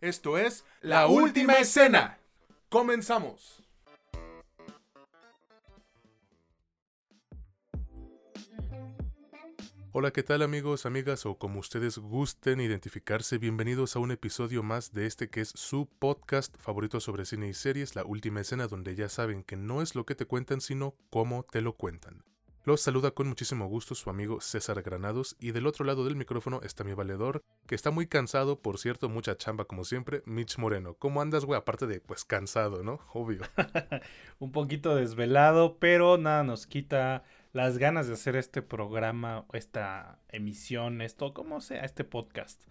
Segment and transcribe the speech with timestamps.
[0.00, 2.18] Esto es La Última Escena.
[2.70, 3.62] Comenzamos.
[9.92, 13.36] Hola, ¿qué tal amigos, amigas o como ustedes gusten identificarse?
[13.36, 17.54] Bienvenidos a un episodio más de este que es su podcast favorito sobre cine y
[17.54, 20.94] series, La Última Escena, donde ya saben que no es lo que te cuentan, sino
[21.10, 22.24] cómo te lo cuentan.
[22.64, 26.60] Los saluda con muchísimo gusto su amigo César Granados y del otro lado del micrófono
[26.62, 30.92] está mi valedor, que está muy cansado, por cierto, mucha chamba como siempre, Mitch Moreno.
[30.92, 31.58] ¿Cómo andas, güey?
[31.58, 33.00] Aparte de, pues, cansado, ¿no?
[33.14, 33.40] Obvio.
[34.40, 41.00] Un poquito desvelado, pero nada nos quita las ganas de hacer este programa, esta emisión,
[41.00, 42.62] esto, como sea, este podcast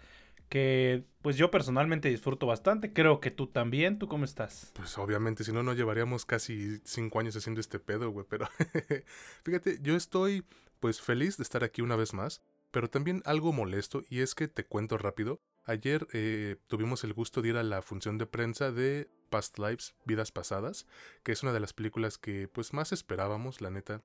[0.50, 2.92] que pues yo personalmente disfruto bastante.
[2.92, 4.00] Creo que tú también.
[4.00, 4.72] ¿Tú cómo estás?
[4.74, 8.26] Pues obviamente, si no, no llevaríamos casi cinco años haciendo este pedo, güey.
[8.28, 8.50] Pero
[9.44, 10.44] fíjate, yo estoy
[10.80, 12.42] pues feliz de estar aquí una vez más,
[12.72, 15.40] pero también algo molesto y es que te cuento rápido.
[15.66, 19.94] Ayer eh, tuvimos el gusto de ir a la función de prensa de Past Lives,
[20.06, 20.88] Vidas Pasadas,
[21.24, 24.02] que es una de las películas que pues más esperábamos, la neta.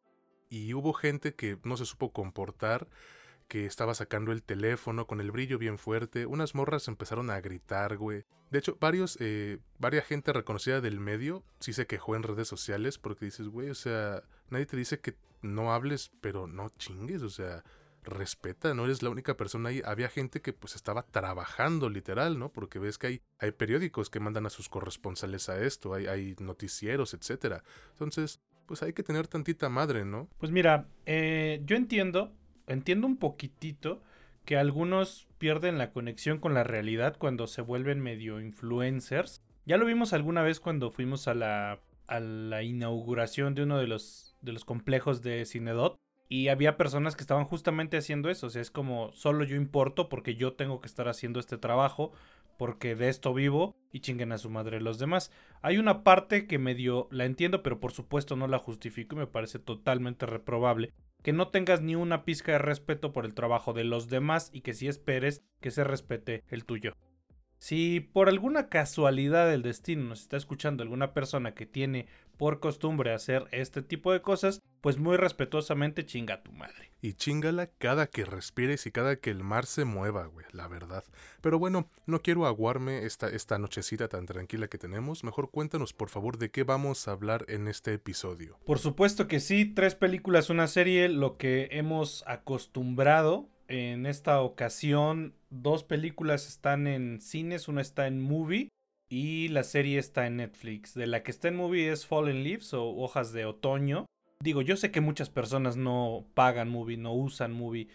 [0.50, 2.86] Y hubo gente que no se supo comportar
[3.48, 6.26] que estaba sacando el teléfono con el brillo bien fuerte.
[6.26, 8.24] Unas morras empezaron a gritar, güey.
[8.50, 12.98] De hecho, varios, eh, varias gente reconocida del medio sí se quejó en redes sociales
[12.98, 17.30] porque dices, güey, o sea, nadie te dice que no hables, pero no chingues, o
[17.30, 17.64] sea,
[18.04, 19.82] respeta, no eres la única persona ahí.
[19.84, 22.50] Había gente que pues estaba trabajando literal, ¿no?
[22.50, 26.36] Porque ves que hay, hay periódicos que mandan a sus corresponsales a esto, hay, hay
[26.38, 27.62] noticieros, etcétera.
[27.92, 30.28] Entonces, pues hay que tener tantita madre, ¿no?
[30.38, 32.32] Pues mira, eh, yo entiendo
[32.66, 34.02] entiendo un poquitito
[34.44, 39.42] que algunos pierden la conexión con la realidad cuando se vuelven medio influencers.
[39.64, 43.86] Ya lo vimos alguna vez cuando fuimos a la, a la inauguración de uno de
[43.86, 45.96] los, de los complejos de Cinedot.
[46.28, 48.46] Y había personas que estaban justamente haciendo eso.
[48.48, 52.12] O sea, es como solo yo importo porque yo tengo que estar haciendo este trabajo.
[52.58, 55.32] Porque de esto vivo y chinguen a su madre los demás.
[55.60, 59.26] Hay una parte que medio la entiendo, pero por supuesto no la justifico y me
[59.26, 60.92] parece totalmente reprobable
[61.24, 64.60] que no tengas ni una pizca de respeto por el trabajo de los demás y
[64.60, 66.92] que si esperes que se respete el tuyo.
[67.64, 73.14] Si por alguna casualidad del destino nos está escuchando alguna persona que tiene por costumbre
[73.14, 76.92] hacer este tipo de cosas, pues muy respetuosamente chinga a tu madre.
[77.00, 81.04] Y chingala cada que respires y cada que el mar se mueva, güey, la verdad.
[81.40, 85.24] Pero bueno, no quiero aguarme esta, esta nochecita tan tranquila que tenemos.
[85.24, 88.58] Mejor cuéntanos, por favor, de qué vamos a hablar en este episodio.
[88.66, 93.48] Por supuesto que sí, tres películas, una serie, lo que hemos acostumbrado.
[93.76, 98.68] En esta ocasión, dos películas están en cines, una está en movie
[99.08, 100.94] y la serie está en Netflix.
[100.94, 104.06] De la que está en movie es Fallen Leaves o Hojas de Otoño.
[104.38, 107.88] Digo, yo sé que muchas personas no pagan movie, no usan movie,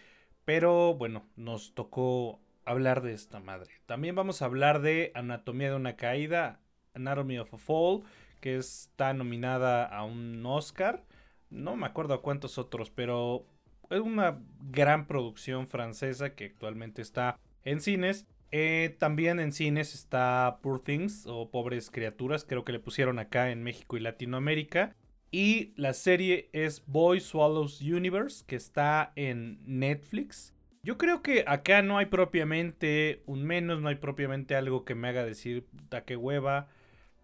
[0.44, 3.70] pero bueno, nos tocó hablar de esta madre.
[3.86, 6.60] También vamos a hablar de Anatomía de una caída,
[6.92, 8.02] Anatomy of a Fall,
[8.40, 11.06] que está nominada a un Oscar.
[11.48, 13.46] No me acuerdo a cuántos otros, pero
[13.90, 14.40] es una
[14.70, 18.26] gran producción francesa que actualmente está en cines.
[18.52, 23.50] Eh, también en cines está Poor Things o Pobres Criaturas, creo que le pusieron acá
[23.50, 24.96] en México y Latinoamérica.
[25.32, 30.54] Y la serie es Boy Swallows Universe, que está en Netflix.
[30.82, 35.08] Yo creo que acá no hay propiamente un menos, no hay propiamente algo que me
[35.08, 36.68] haga decir da que hueva.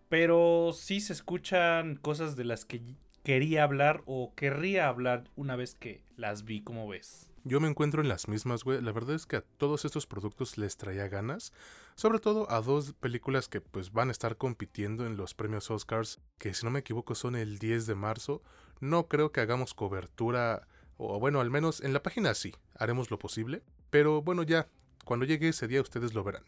[0.09, 2.81] Pero sí se escuchan cosas de las que
[3.25, 7.31] quería hablar o querría hablar una vez que las vi, como ves.
[7.44, 8.81] Yo me encuentro en las mismas, güey.
[8.82, 11.53] La verdad es que a todos estos productos les traía ganas.
[11.94, 16.21] Sobre todo a dos películas que pues van a estar compitiendo en los premios Oscars,
[16.38, 18.43] que si no me equivoco son el 10 de marzo.
[18.81, 20.66] No creo que hagamos cobertura,
[20.97, 23.62] o bueno, al menos en la página sí, haremos lo posible.
[23.91, 24.69] Pero bueno, ya,
[25.04, 26.44] cuando llegue ese día ustedes lo verán.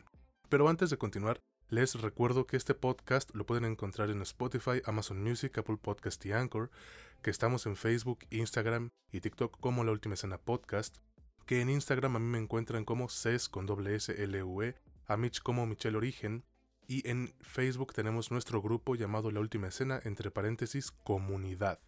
[0.48, 5.22] Pero antes de continuar, les recuerdo que este podcast lo pueden encontrar en Spotify, Amazon
[5.22, 6.70] Music, Apple Podcast y Anchor
[7.22, 10.98] que estamos en Facebook, Instagram y TikTok como La Última Escena Podcast,
[11.46, 14.76] que en Instagram a mí me encuentran como CES con doble S L U E,
[15.06, 16.44] a Mitch como Michelle Origen,
[16.86, 21.78] y en Facebook tenemos nuestro grupo llamado La Última Escena, entre paréntesis, comunidad.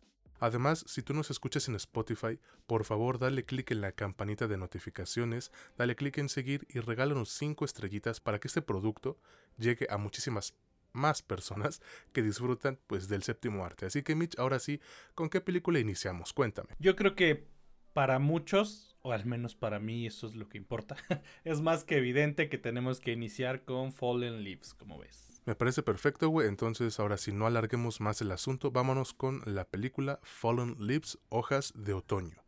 [0.41, 4.57] Además, si tú nos escuchas en Spotify, por favor dale clic en la campanita de
[4.57, 9.19] notificaciones, dale clic en seguir y regálanos 5 estrellitas para que este producto
[9.59, 10.55] llegue a muchísimas
[10.93, 11.81] más personas
[12.13, 13.87] que disfrutan pues del séptimo arte.
[13.87, 14.81] Así que Mitch, ahora sí,
[15.15, 16.33] ¿con qué película iniciamos?
[16.33, 16.71] Cuéntame.
[16.79, 17.49] Yo creo que
[17.93, 20.97] para muchos, o al menos para mí eso es lo que importa,
[21.45, 25.43] es más que evidente que tenemos que iniciar con Fallen Leaves, como ves.
[25.47, 26.49] Me parece perfecto, güey.
[26.49, 31.73] Entonces, ahora si no alarguemos más el asunto, vámonos con la película Fallen Leaves, Hojas
[31.75, 32.45] de Otoño.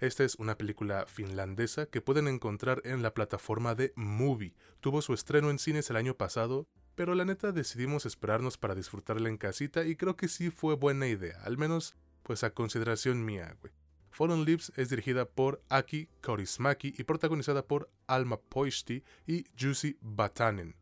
[0.00, 4.54] Esta es una película finlandesa que pueden encontrar en la plataforma de Movie.
[4.78, 9.28] Tuvo su estreno en cines el año pasado, pero la neta decidimos esperarnos para disfrutarla
[9.28, 13.56] en casita y creo que sí fue buena idea, al menos pues a consideración mía,
[13.60, 13.72] güey.
[14.10, 20.74] Fallen Lips es dirigida por Aki Kaurismäki y protagonizada por Alma Poishti y Juicy Batanen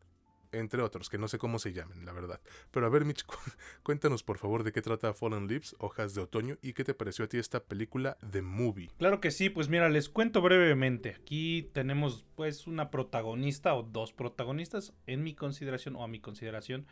[0.51, 2.39] entre otros, que no sé cómo se llamen, la verdad.
[2.71, 3.25] Pero a ver, Mitch,
[3.83, 7.25] cuéntanos por favor de qué trata Fallen Leaves, Hojas de Otoño, y qué te pareció
[7.25, 8.89] a ti esta película de movie.
[8.97, 11.15] Claro que sí, pues mira, les cuento brevemente.
[11.19, 16.87] Aquí tenemos pues una protagonista o dos protagonistas, en mi consideración o a mi consideración.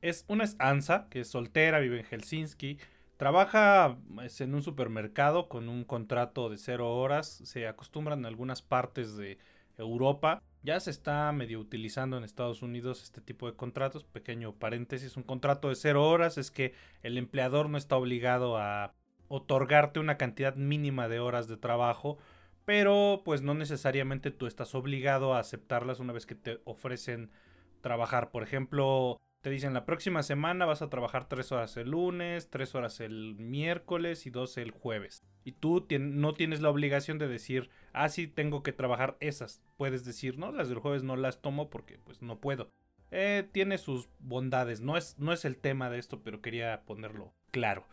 [0.00, 2.78] Es, una es Ansa, que es soltera, vive en Helsinki.
[3.16, 7.40] Trabaja pues, en un supermercado con un contrato de cero horas.
[7.44, 9.38] Se acostumbran en algunas partes de
[9.78, 14.04] Europa ya se está medio utilizando en Estados Unidos este tipo de contratos.
[14.04, 18.94] Pequeño paréntesis, un contrato de cero horas es que el empleador no está obligado a
[19.28, 22.18] otorgarte una cantidad mínima de horas de trabajo,
[22.64, 27.30] pero pues no necesariamente tú estás obligado a aceptarlas una vez que te ofrecen
[27.80, 28.30] trabajar.
[28.30, 32.74] Por ejemplo, te dicen la próxima semana vas a trabajar tres horas el lunes, tres
[32.76, 35.24] horas el miércoles y dos el jueves.
[35.44, 39.60] Y tú no tienes la obligación de decir, ah, sí, tengo que trabajar esas.
[39.76, 42.70] Puedes decir, no, las del jueves no las tomo porque pues no puedo.
[43.10, 47.34] Eh, tiene sus bondades, no es, no es el tema de esto, pero quería ponerlo
[47.50, 47.86] claro.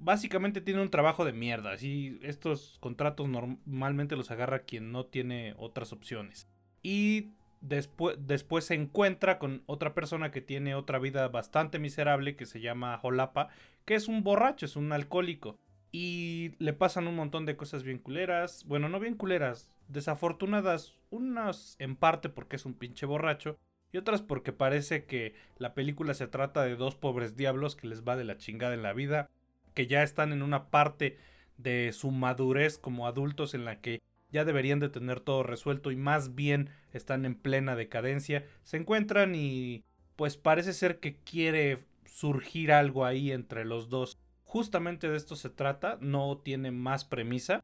[0.00, 5.54] Básicamente tiene un trabajo de mierda, y estos contratos normalmente los agarra quien no tiene
[5.56, 6.48] otras opciones.
[6.82, 12.46] Y después, después se encuentra con otra persona que tiene otra vida bastante miserable que
[12.46, 13.48] se llama Jolapa,
[13.84, 15.58] que es un borracho, es un alcohólico.
[15.92, 18.64] Y le pasan un montón de cosas bien culeras.
[18.66, 20.96] Bueno, no bien culeras, desafortunadas.
[21.10, 23.58] Unas en parte porque es un pinche borracho.
[23.92, 28.04] Y otras porque parece que la película se trata de dos pobres diablos que les
[28.04, 29.28] va de la chingada en la vida.
[29.74, 31.18] Que ya están en una parte
[31.58, 34.00] de su madurez como adultos en la que
[34.32, 38.44] ya deberían de tener todo resuelto y más bien están en plena decadencia.
[38.62, 39.84] Se encuentran y
[40.16, 44.18] pues parece ser que quiere surgir algo ahí entre los dos
[44.50, 47.62] justamente de esto se trata, no tiene más premisa.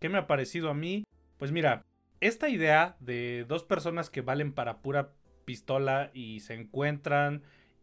[0.00, 1.04] ¿Qué me ha parecido a mí?
[1.36, 1.84] Pues mira,
[2.20, 5.12] esta idea de dos personas que valen para pura
[5.44, 7.42] pistola y se encuentran,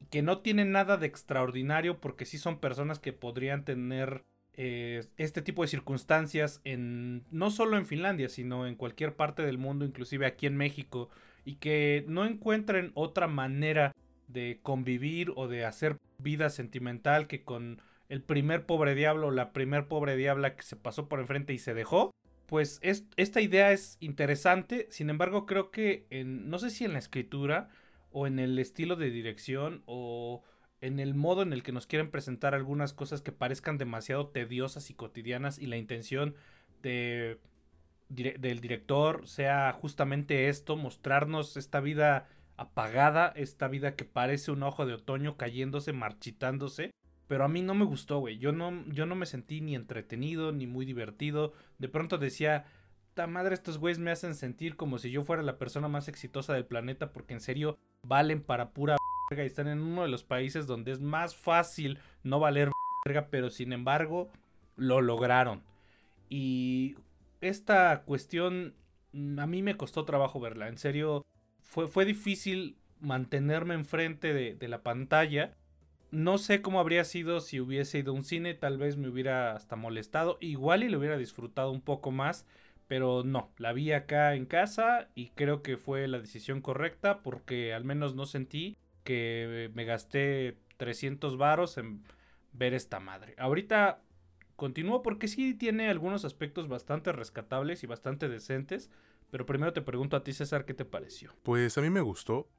[0.09, 4.23] que no tienen nada de extraordinario porque sí son personas que podrían tener
[4.53, 9.57] eh, este tipo de circunstancias en no solo en Finlandia, sino en cualquier parte del
[9.57, 11.09] mundo, inclusive aquí en México,
[11.45, 13.93] y que no encuentren otra manera
[14.27, 19.87] de convivir o de hacer vida sentimental que con el primer pobre diablo, la primer
[19.87, 22.11] pobre diabla que se pasó por enfrente y se dejó.
[22.45, 26.93] Pues es, esta idea es interesante, sin embargo creo que en, no sé si en
[26.93, 27.69] la escritura
[28.11, 30.43] o en el estilo de dirección o
[30.81, 34.89] en el modo en el que nos quieren presentar algunas cosas que parezcan demasiado tediosas
[34.89, 36.35] y cotidianas y la intención
[36.81, 37.39] de,
[38.09, 42.27] del director sea justamente esto, mostrarnos esta vida
[42.57, 46.91] apagada, esta vida que parece un ojo de otoño cayéndose, marchitándose
[47.29, 48.39] pero a mí no me gustó, güey.
[48.39, 51.53] Yo no, yo no me sentí ni entretenido, ni muy divertido.
[51.77, 52.65] De pronto decía,
[53.13, 56.55] ta madre, estos güeyes me hacen sentir como si yo fuera la persona más exitosa
[56.55, 58.97] del planeta, porque en serio valen para pura
[59.31, 62.71] y están en uno de los países donde es más fácil no valer
[63.05, 64.29] verga, pero sin embargo
[64.75, 65.61] lo lograron.
[66.29, 66.95] Y
[67.41, 68.73] esta cuestión
[69.37, 70.67] a mí me costó trabajo verla.
[70.67, 71.23] En serio,
[71.61, 75.55] fue, fue difícil mantenerme enfrente de, de la pantalla
[76.11, 79.53] no sé cómo habría sido si hubiese ido a un cine, tal vez me hubiera
[79.53, 82.47] hasta molestado, igual y lo hubiera disfrutado un poco más,
[82.87, 87.73] pero no, la vi acá en casa y creo que fue la decisión correcta porque
[87.73, 88.75] al menos no sentí
[89.09, 92.03] que me gasté 300 varos en
[92.53, 93.33] ver esta madre.
[93.39, 94.03] Ahorita
[94.55, 98.91] continúo porque sí tiene algunos aspectos bastante rescatables y bastante decentes,
[99.31, 101.33] pero primero te pregunto a ti César, ¿qué te pareció?
[101.41, 102.51] Pues a mí me gustó,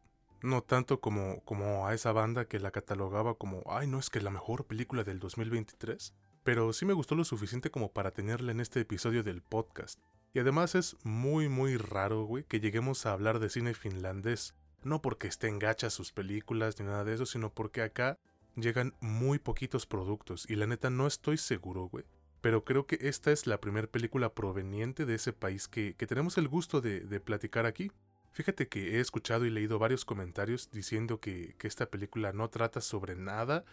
[0.43, 4.21] no tanto como, como a esa banda que la catalogaba como, ay, no es que
[4.21, 8.59] la mejor película del 2023, pero sí me gustó lo suficiente como para tenerla en
[8.59, 10.01] este episodio del podcast.
[10.35, 14.57] Y además es muy muy raro, güey, que lleguemos a hablar de cine finlandés.
[14.83, 18.19] No porque estén gachas sus películas ni nada de eso, sino porque acá
[18.57, 20.49] llegan muy poquitos productos.
[20.49, 22.05] Y la neta no estoy seguro, güey.
[22.41, 26.39] Pero creo que esta es la primera película proveniente de ese país que, que tenemos
[26.39, 27.91] el gusto de, de platicar aquí.
[28.33, 33.17] Fíjate que he escuchado y leído varios comentarios diciendo que, esta película no trata sobre
[33.17, 33.65] nada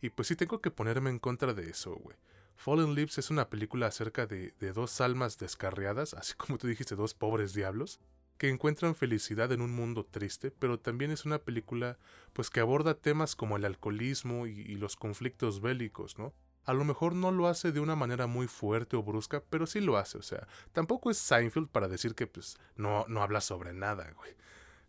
[0.00, 2.16] y pues sí tengo que ponerme en contra de eso, güey.
[2.56, 6.96] Fallen Leaves es una película acerca de, de dos almas descarriadas, así como tú dijiste,
[6.96, 8.00] dos pobres diablos,
[8.40, 11.98] que encuentran felicidad en un mundo triste, pero también es una película
[12.32, 16.32] pues que aborda temas como el alcoholismo y, los conflictos bélicos, ¿no?
[16.64, 19.80] A lo mejor no lo hace de una manera muy fuerte o brusca, pero sí
[19.80, 20.16] lo hace.
[20.16, 24.34] O sea, tampoco es Seinfeld para decir que pues no, no habla sobre nada, güey.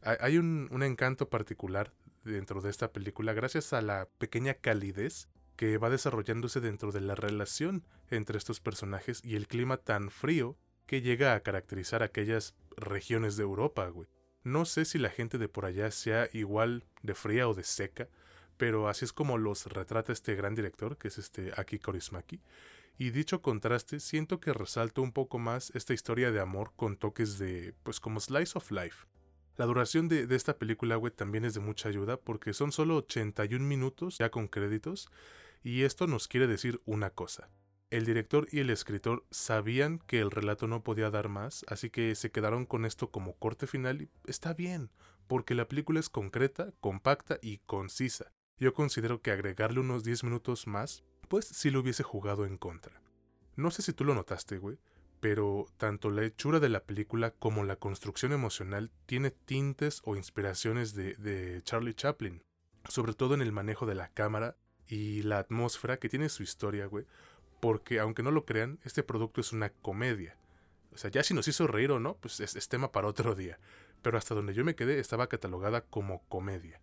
[0.02, 1.92] Hay un, un encanto particular
[2.24, 5.28] dentro de esta película gracias a la pequeña calidez
[5.58, 10.56] que va desarrollándose dentro de la relación entre estos personajes y el clima tan frío
[10.92, 14.10] que llega a caracterizar aquellas regiones de Europa, güey.
[14.44, 18.10] No sé si la gente de por allá sea igual de fría o de seca,
[18.58, 22.42] pero así es como los retrata este gran director, que es este Aki Korismaki.
[22.98, 27.38] Y dicho contraste, siento que resalta un poco más esta historia de amor con toques
[27.40, 29.06] de, pues como slice of life.
[29.56, 32.98] La duración de, de esta película, güey, también es de mucha ayuda porque son solo
[32.98, 35.10] 81 minutos ya con créditos
[35.64, 37.50] y esto nos quiere decir una cosa.
[37.92, 42.16] El director y el escritor sabían que el relato no podía dar más, así que
[42.16, 44.90] se quedaron con esto como corte final y está bien,
[45.28, 48.32] porque la película es concreta, compacta y concisa.
[48.58, 53.02] Yo considero que agregarle unos 10 minutos más, pues sí lo hubiese jugado en contra.
[53.58, 54.78] No sé si tú lo notaste, güey,
[55.20, 60.94] pero tanto la hechura de la película como la construcción emocional tiene tintes o inspiraciones
[60.94, 62.42] de, de Charlie Chaplin,
[62.88, 64.56] sobre todo en el manejo de la cámara
[64.88, 67.06] y la atmósfera que tiene su historia, güey.
[67.62, 70.36] Porque aunque no lo crean, este producto es una comedia.
[70.94, 73.60] O sea, ya si nos hizo reír o no, pues es, tema para otro día.
[74.02, 76.82] Pero hasta donde yo me quedé estaba catalogada como comedia.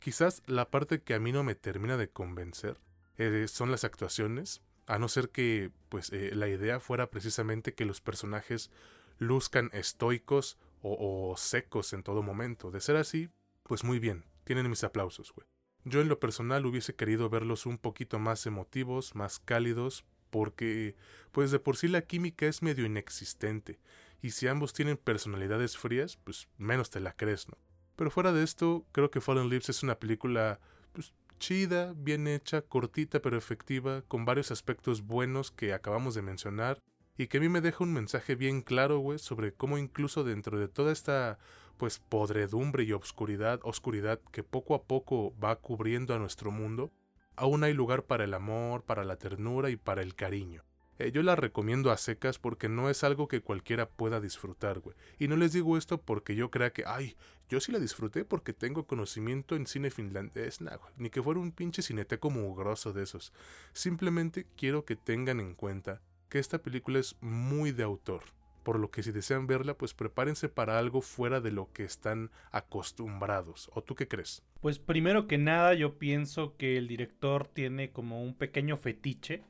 [0.00, 2.80] Quizás la parte que a mí no me termina de convencer
[3.18, 7.84] eh, son las actuaciones, a no ser que pues eh, la idea fuera precisamente que
[7.84, 8.70] los personajes
[9.18, 12.70] luzcan estoicos o, o secos en todo momento.
[12.70, 13.28] De ser así,
[13.64, 15.46] pues muy bien, tienen mis aplausos, güey.
[15.88, 20.96] Yo en lo personal hubiese querido verlos un poquito más emotivos, más cálidos, porque
[21.30, 23.78] pues de por sí la química es medio inexistente,
[24.20, 27.56] y si ambos tienen personalidades frías, pues menos te la crees, ¿no?
[27.94, 30.58] Pero fuera de esto, creo que Fallen Lips es una película
[30.92, 36.80] pues, chida, bien hecha, cortita pero efectiva, con varios aspectos buenos que acabamos de mencionar,
[37.16, 40.58] y que a mí me deja un mensaje bien claro, güey, sobre cómo incluso dentro
[40.58, 41.38] de toda esta
[41.76, 46.92] pues podredumbre y obscuridad, oscuridad que poco a poco va cubriendo a nuestro mundo,
[47.36, 50.64] aún hay lugar para el amor, para la ternura y para el cariño.
[50.98, 54.96] Eh, yo la recomiendo a secas porque no es algo que cualquiera pueda disfrutar, güey.
[55.18, 57.16] Y no les digo esto porque yo crea que, ay,
[57.50, 60.60] yo sí la disfruté porque tengo conocimiento en cine finlandés,
[60.96, 63.32] ni que fuera un pinche cineteco mugroso de esos.
[63.74, 68.22] Simplemente quiero que tengan en cuenta que esta película es muy de autor
[68.66, 72.32] por lo que si desean verla, pues prepárense para algo fuera de lo que están
[72.50, 73.70] acostumbrados.
[73.74, 74.42] ¿O tú qué crees?
[74.60, 79.44] Pues primero que nada yo pienso que el director tiene como un pequeño fetiche,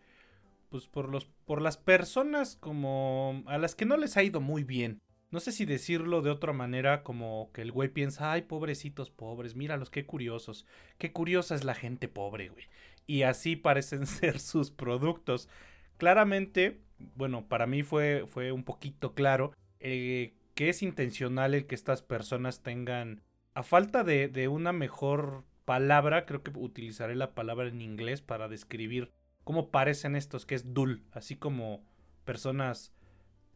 [0.68, 4.64] pues por, los, por las personas como a las que no les ha ido muy
[4.64, 4.98] bien.
[5.30, 9.56] No sé si decirlo de otra manera, como que el güey piensa, ay, pobrecitos pobres,
[9.56, 10.66] míralos, qué curiosos,
[10.98, 12.66] qué curiosa es la gente pobre, güey.
[13.06, 15.48] Y así parecen ser sus productos.
[15.96, 16.80] Claramente,
[17.14, 22.02] bueno, para mí fue, fue un poquito claro eh, que es intencional el que estas
[22.02, 23.22] personas tengan,
[23.54, 28.48] a falta de, de una mejor palabra, creo que utilizaré la palabra en inglés para
[28.48, 29.10] describir
[29.44, 31.84] cómo parecen estos, que es dull, así como
[32.24, 32.92] personas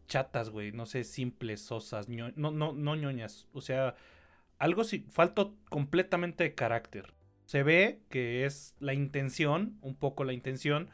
[0.06, 3.94] chatas, güey, no sé, simples, sosas, no, no, no ñoñas, o sea,
[4.58, 7.14] algo si falta completamente de carácter.
[7.46, 10.90] Se ve que es la intención, un poco la intención,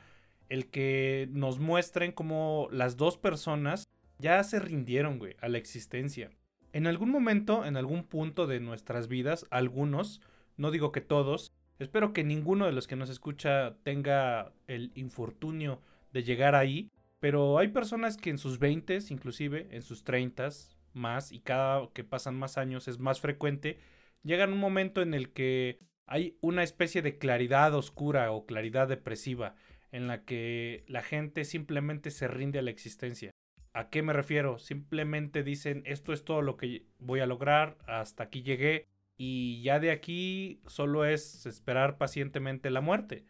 [0.48, 3.88] el que nos muestren cómo las dos personas
[4.18, 6.30] ya se rindieron, güey, a la existencia.
[6.72, 10.20] En algún momento, en algún punto de nuestras vidas, algunos,
[10.56, 15.80] no digo que todos, espero que ninguno de los que nos escucha tenga el infortunio
[16.12, 20.48] de llegar ahí, pero hay personas que en sus 20, inclusive en sus 30
[20.92, 23.78] más, y cada que pasan más años es más frecuente,
[24.22, 29.56] llegan un momento en el que hay una especie de claridad oscura o claridad depresiva
[29.96, 33.30] en la que la gente simplemente se rinde a la existencia.
[33.72, 34.58] ¿A qué me refiero?
[34.58, 39.80] Simplemente dicen, esto es todo lo que voy a lograr, hasta aquí llegué, y ya
[39.80, 43.24] de aquí solo es esperar pacientemente la muerte,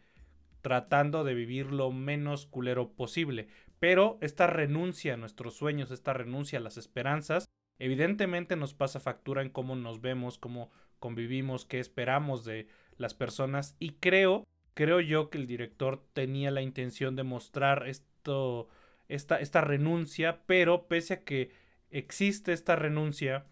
[0.61, 3.47] tratando de vivir lo menos culero posible.
[3.79, 7.45] Pero esta renuncia a nuestros sueños, esta renuncia a las esperanzas,
[7.79, 10.69] evidentemente nos pasa factura en cómo nos vemos, cómo
[10.99, 14.45] convivimos, qué esperamos de las personas, y creo
[14.77, 18.69] creo yo que el director tenía la intención de mostrar esto,
[19.07, 21.49] esta, esta renuncia, pero pese a que
[21.89, 23.47] existe esta renuncia,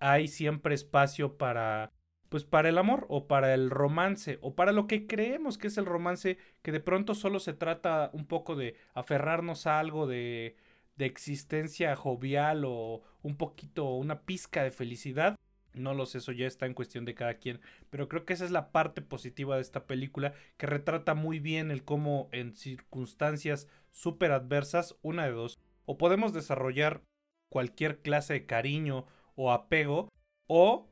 [0.00, 1.92] hay siempre espacio para
[2.28, 5.78] pues para el amor o para el romance o para lo que creemos que es
[5.78, 10.56] el romance que de pronto solo se trata un poco de aferrarnos a algo de,
[10.96, 15.36] de existencia jovial o un poquito una pizca de felicidad
[15.74, 17.60] No lo sé, eso ya está en cuestión de cada quien.
[17.90, 21.70] Pero creo que esa es la parte positiva de esta película, que retrata muy bien
[21.70, 27.02] el cómo en circunstancias súper adversas, una de dos, o podemos desarrollar
[27.50, 30.08] cualquier clase de cariño o apego,
[30.46, 30.88] o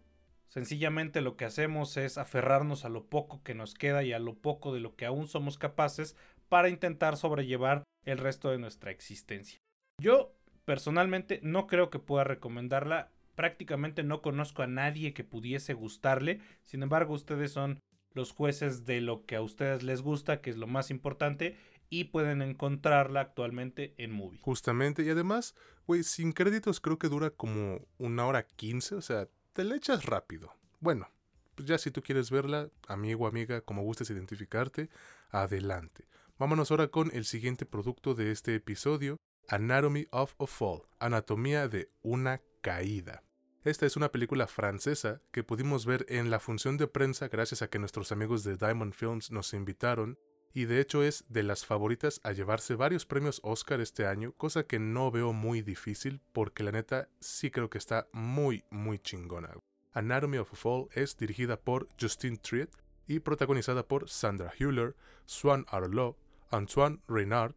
[0.49, 4.35] sencillamente lo que hacemos es aferrarnos a lo poco que nos queda y a lo
[4.35, 6.17] poco de lo que aún somos capaces
[6.49, 9.59] para intentar sobrellevar el resto de nuestra existencia.
[10.01, 10.35] Yo
[10.65, 13.11] personalmente no creo que pueda recomendarla
[13.43, 16.41] prácticamente no conozco a nadie que pudiese gustarle.
[16.65, 17.81] Sin embargo, ustedes son
[18.15, 21.57] los jueces de lo que a ustedes les gusta, que es lo más importante,
[21.91, 24.39] y pueden encontrarla actualmente en Movie.
[24.43, 25.57] Justamente, y además,
[25.89, 30.07] güey, sin créditos creo que dura como una hora quince, o sea, te la echas
[30.07, 30.55] rápido.
[30.79, 31.09] Bueno,
[31.57, 34.89] pues ya si tú quieres verla, amigo, amiga, como gustes identificarte,
[35.31, 36.07] adelante.
[36.39, 39.17] Vámonos ahora con el siguiente producto de este episodio,
[39.49, 43.25] Anatomy of a Fall, Anatomía de una caída.
[43.65, 47.71] Esta es una película francesa que pudimos ver en la función de prensa gracias a
[47.71, 50.19] que nuestros amigos de Diamond Films nos invitaron
[50.53, 54.65] y de hecho es de las favoritas a llevarse varios premios Oscar este año, cosa
[54.65, 59.55] que no veo muy difícil porque la neta sí creo que está muy muy chingona.
[59.93, 62.71] Anatomy of a Fall es dirigida por Justine Triet
[63.07, 66.19] y protagonizada por Sandra Hüller, Swan Arlo,
[66.51, 67.55] Antoine Reynard,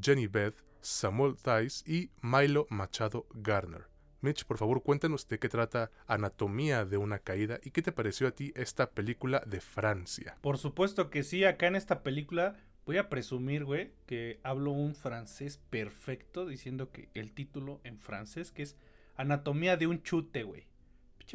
[0.00, 3.97] Jenny Beth, Samuel Tice y Milo Machado Garner.
[4.20, 8.26] Mitch, por favor, cuéntanos de qué trata Anatomía de una caída y qué te pareció
[8.26, 10.36] a ti esta película de Francia.
[10.40, 14.94] Por supuesto que sí, acá en esta película voy a presumir, güey, que hablo un
[14.94, 18.76] francés perfecto diciendo que el título en francés que es
[19.16, 20.67] Anatomía de un chute, güey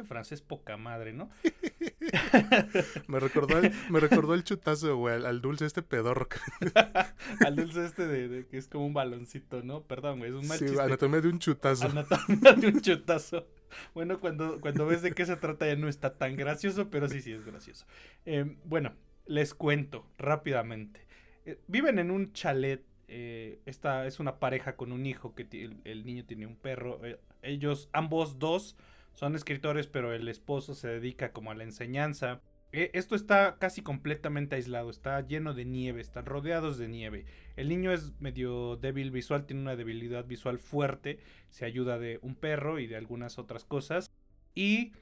[0.02, 1.30] francés poca madre, ¿no?
[3.06, 6.26] me, recordó el, me recordó el chutazo, güey, al, dulce este pedorro.
[7.46, 9.82] al dulce este de, que es como un baloncito, ¿no?
[9.82, 11.86] Perdón, güey, es un mal sí, anatomía de un chutazo.
[11.86, 13.46] Anatomía de un chutazo.
[13.94, 17.20] Bueno, cuando, cuando ves de qué se trata ya no está tan gracioso, pero sí,
[17.20, 17.86] sí es gracioso.
[18.24, 18.94] Em, bueno,
[19.26, 21.06] les cuento rápidamente.
[21.44, 25.80] Eh, viven en un chalet eh, esta es una pareja con un hijo que el,
[25.84, 27.04] el niño tiene un perro.
[27.04, 28.76] Eh, ellos, ambos dos,
[29.14, 32.40] son escritores, pero el esposo se dedica como a la enseñanza.
[32.72, 37.24] E, esto está casi completamente aislado, está lleno de nieve, están rodeados de nieve.
[37.56, 42.34] El niño es medio débil visual, tiene una debilidad visual fuerte, se ayuda de un
[42.34, 44.10] perro y de algunas otras cosas.
[44.54, 44.92] Y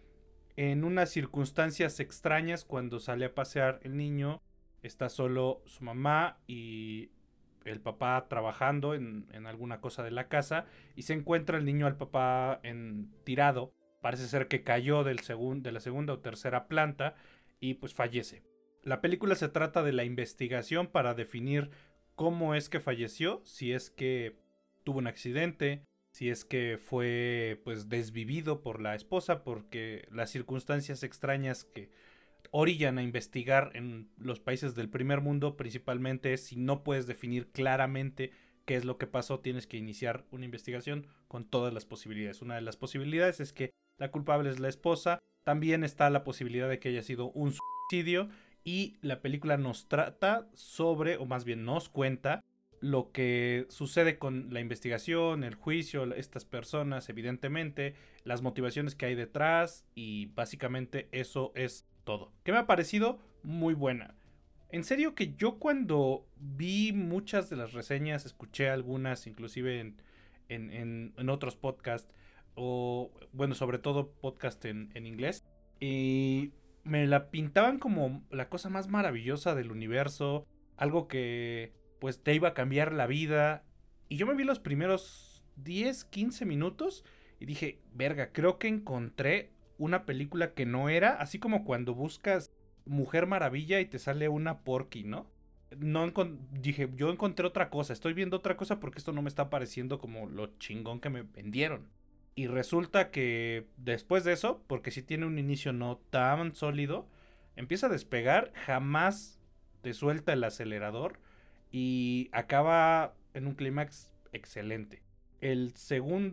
[0.57, 4.43] en unas circunstancias extrañas, cuando sale a pasear el niño,
[4.83, 7.11] está solo su mamá y
[7.65, 11.87] el papá trabajando en, en alguna cosa de la casa y se encuentra el niño
[11.87, 17.15] al papá en, tirado Parece ser que cayó del de la segunda o tercera planta
[17.61, 18.43] y pues fallece.
[18.83, 21.71] La película se trata de la investigación para definir
[22.17, 24.37] cómo es que falleció, si es que
[24.83, 31.05] tuvo un accidente, si es que fue pues desvivido por la esposa, porque las circunstancias
[31.05, 31.91] extrañas que
[32.51, 37.53] orillan a investigar en los países del primer mundo principalmente es si no puedes definir
[37.53, 38.33] claramente
[38.65, 42.43] qué es lo que pasó, tienes que iniciar una investigación con todas las posibilidades.
[42.43, 45.19] Una de las posibilidades es que la culpable es la esposa.
[45.45, 48.29] También está la posibilidad de que haya sido un suicidio.
[48.65, 52.43] Y la película nos trata sobre, o más bien nos cuenta,
[52.81, 59.15] lo que sucede con la investigación, el juicio, estas personas, evidentemente, las motivaciones que hay
[59.15, 62.33] detrás y básicamente eso es todo.
[62.43, 64.15] Que me ha parecido muy buena.
[64.71, 69.97] En serio que yo cuando vi muchas de las reseñas, escuché algunas, inclusive en,
[70.49, 72.13] en, en otros podcasts,
[72.55, 75.45] o bueno, sobre todo podcast en, inglés.
[75.81, 76.53] Y
[76.85, 82.49] me la pintaban como la cosa más maravillosa del universo, algo que pues te iba
[82.49, 83.65] a cambiar la vida.
[84.09, 87.05] Y yo me vi los primeros 10, 15 minutos
[87.41, 92.53] y dije, verga, creo que encontré una película que no era, así como cuando buscas
[92.85, 95.27] Mujer Maravilla y te sale una Porky, ¿no?
[95.79, 96.13] No
[96.51, 99.99] dije, yo encontré otra cosa, estoy viendo otra cosa porque esto no me está pareciendo
[99.99, 101.89] como lo chingón que me vendieron.
[102.35, 107.09] Y resulta que después de eso, porque si tiene un inicio no tan sólido,
[107.57, 109.39] empieza a despegar, jamás
[109.83, 111.19] te suelta el acelerador
[111.71, 115.03] y acaba en un clímax excelente.
[115.41, 115.75] El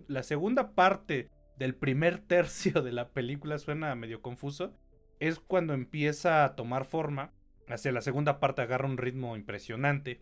[0.07, 4.73] la segunda parte del primer tercio de la película suena medio confuso.
[5.19, 7.33] Es cuando empieza a tomar forma.
[7.67, 10.21] Hacia la segunda parte agarra un ritmo impresionante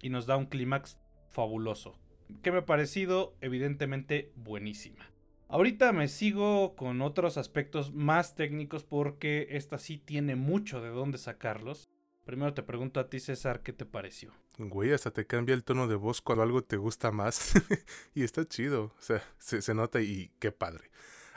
[0.00, 1.98] y nos da un clímax fabuloso.
[2.42, 5.04] Que me ha parecido evidentemente buenísima.
[5.48, 11.18] Ahorita me sigo con otros aspectos más técnicos porque esta sí tiene mucho de dónde
[11.18, 11.88] sacarlos.
[12.24, 14.32] Primero te pregunto a ti, César, ¿qué te pareció?
[14.58, 17.52] Güey, hasta te cambia el tono de voz cuando algo te gusta más.
[18.14, 18.92] y está chido.
[18.98, 20.90] O sea, se, se, nota y qué padre.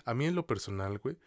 [0.06, 1.20] A mí en lo personal, güey,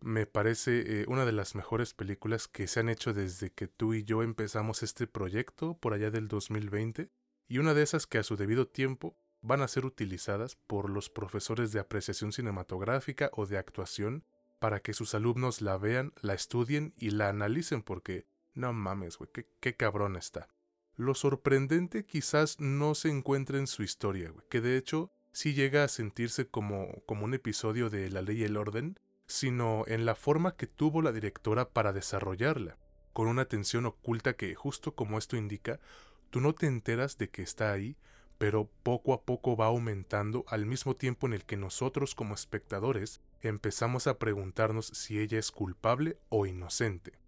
[0.00, 3.92] me parece eh, una de las mejores películas que se han hecho desde que tú
[3.92, 7.10] y yo empezamos este proyecto por allá del 2020
[7.48, 11.10] y una de esas que a su debido tiempo van a ser utilizadas por los
[11.10, 14.24] profesores de apreciación cinematográfica o de actuación
[14.58, 19.30] para que sus alumnos la vean, la estudien y la analicen porque no mames, güey,
[19.60, 20.48] qué, cabrón está.
[20.96, 25.84] Lo sorprendente quizás no se encuentra en su historia, güey, que de hecho sí llega
[25.84, 30.14] a sentirse como, como un episodio de La Ley y el Orden, sino en la
[30.14, 32.76] forma que tuvo la directora para desarrollarla,
[33.12, 35.80] con una tensión oculta que, justo como esto indica,
[36.28, 37.96] tú no te enteras de que está ahí,
[38.40, 43.20] pero poco a poco va aumentando al mismo tiempo en el que nosotros como espectadores
[43.42, 47.18] empezamos a preguntarnos si ella es culpable o inocente.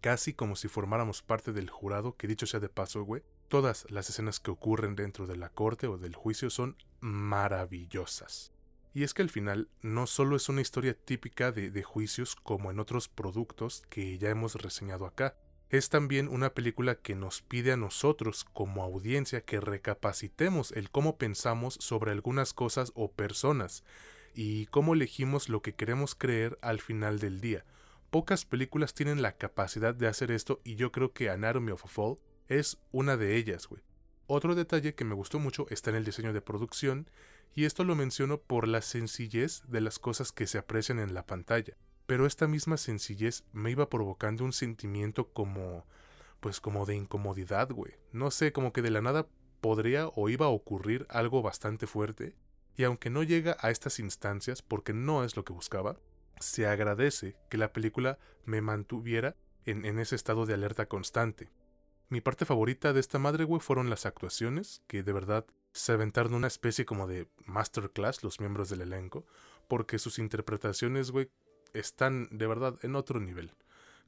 [0.00, 3.06] Casi como si formáramos parte del jurado, que dicho sea de paso,
[3.48, 8.50] todas las escenas que ocurren dentro de la corte o del juicio son maravillosas.
[8.94, 12.80] Y es que al final no solo es una historia típica de, juicios como en
[12.80, 15.36] otros productos que ya hemos reseñado acá,
[15.72, 21.16] es también una película que nos pide a nosotros como audiencia que recapacitemos el cómo
[21.16, 23.82] pensamos sobre algunas cosas o personas
[24.34, 27.64] y cómo elegimos lo que queremos creer al final del día.
[28.10, 31.88] Pocas películas tienen la capacidad de hacer esto y yo creo que Anatomy of a
[31.88, 32.16] Fall
[32.48, 33.82] es una de ellas, güey.
[34.26, 37.08] Otro detalle que me gustó mucho está en el diseño de producción
[37.54, 41.24] y esto lo menciono por la sencillez de las cosas que se aprecian en la
[41.24, 41.78] pantalla.
[42.06, 45.86] Pero esta misma sencillez me iba provocando un sentimiento como...
[46.40, 47.94] pues como de incomodidad, güey.
[48.12, 49.28] No sé, como que de la nada
[49.60, 52.34] podría o iba a ocurrir algo bastante fuerte.
[52.76, 55.98] Y aunque no llega a estas instancias, porque no es lo que buscaba,
[56.40, 61.50] se agradece que la película me mantuviera en, en ese estado de alerta constante.
[62.08, 66.34] Mi parte favorita de esta madre, güey, fueron las actuaciones, que de verdad se aventaron
[66.34, 69.24] una especie como de masterclass los miembros del elenco,
[69.68, 71.30] porque sus interpretaciones, güey,
[71.72, 73.52] están de verdad en otro nivel.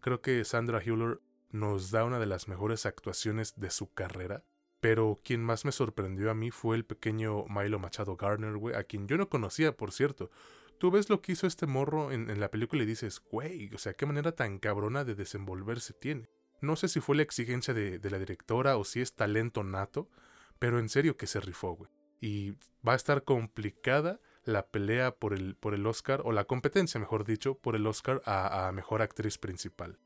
[0.01, 4.45] Creo que Sandra Hüller nos da una de las mejores actuaciones de su carrera,
[4.81, 8.85] pero quien más me sorprendió a mí fue el pequeño Milo Machado Garner, güey, a
[8.85, 10.31] quien yo no conocía, por cierto.
[10.79, 13.95] Tú ves lo que hizo este morro en, la película y dices, güey, o sea,
[13.95, 16.29] qué manera tan cabrona de desenvolverse tiene.
[16.61, 20.11] No sé si fue la exigencia de, de la directora o si es talento nato,
[20.59, 21.91] pero en serio que se rifó, güey.
[22.21, 22.53] Y
[22.87, 27.25] va a estar complicada la pelea por el, por el Oscar, o la competencia, mejor
[27.25, 29.99] dicho, por el Oscar a, Mejor Actriz Principal.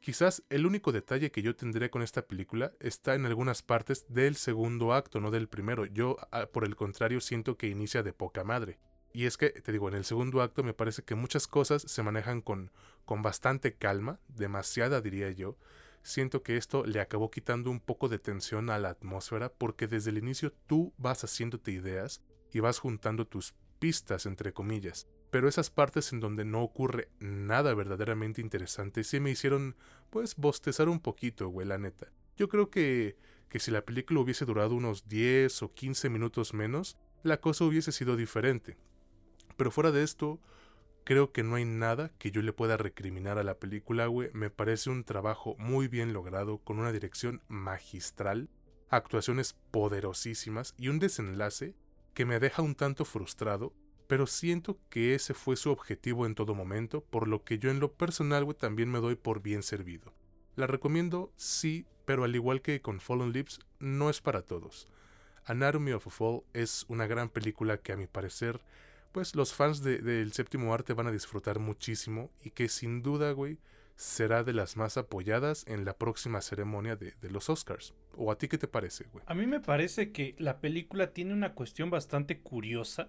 [0.00, 4.36] Quizás el único detalle que yo tendré con esta película está en algunas partes del
[4.36, 5.84] segundo acto, no del primero.
[5.86, 6.16] Yo,
[6.52, 8.78] por el contrario, siento que inicia de poca madre.
[9.12, 12.02] Y es que, te digo, en el segundo acto me parece que muchas cosas se
[12.02, 12.70] manejan con,
[13.04, 15.56] con bastante calma, demasiada diría yo,
[16.02, 20.10] siento que esto le acabó quitando un poco de tensión a la atmósfera porque desde
[20.10, 25.06] el inicio tú vas haciéndote ideas y vas juntando tus pistas entre comillas.
[25.30, 29.76] Pero esas partes en donde no ocurre nada verdaderamente interesante sí me hicieron
[30.10, 32.12] pues bostezar un poquito, güey, la neta.
[32.36, 33.16] Yo creo que,
[33.48, 37.92] que si la película hubiese durado unos 10 o 15 minutos menos, la cosa hubiese
[37.92, 38.76] sido diferente.
[39.56, 40.40] Pero fuera de esto,
[41.06, 44.28] Creo que no hay nada que yo le pueda recriminar a la película, güey.
[44.32, 48.50] Me parece un trabajo muy bien logrado, con una dirección magistral,
[48.88, 51.76] actuaciones poderosísimas y un desenlace
[52.16, 53.74] que me deja un tanto frustrado,
[54.06, 57.78] pero siento que ese fue su objetivo en todo momento, por lo que yo en
[57.78, 60.14] lo personal, güey, también me doy por bien servido.
[60.54, 64.88] La recomiendo, sí, pero al igual que con Fallen Lips, no es para todos.
[65.44, 68.62] Anatomy of a Fall es una gran película que a mi parecer
[69.12, 73.58] pues los fans del séptimo arte van a disfrutar muchísimo y que sin duda, güey,
[73.96, 77.94] será de las más apoyadas en la próxima ceremonia de, los Oscars.
[78.14, 79.24] ¿O a ti qué te parece, güey?
[79.26, 83.08] A mí me parece que la película tiene una cuestión bastante curiosa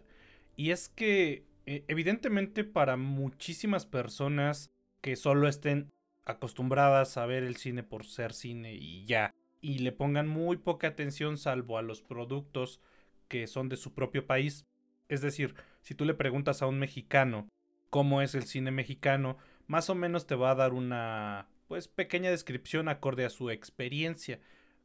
[0.55, 4.71] y es que eh, evidentemente para muchísimas personas
[5.01, 5.91] que solo estén
[6.25, 10.87] acostumbradas a ver el cine por ser cine y ya, y le pongan muy poca
[10.87, 12.81] atención salvo a los productos
[13.27, 14.65] que son de su propio país,
[15.09, 17.47] es decir, si tú le preguntas a un mexicano
[17.89, 22.31] cómo es el cine mexicano, más o menos te va a dar una pues pequeña
[22.31, 24.39] descripción acorde a su experiencia.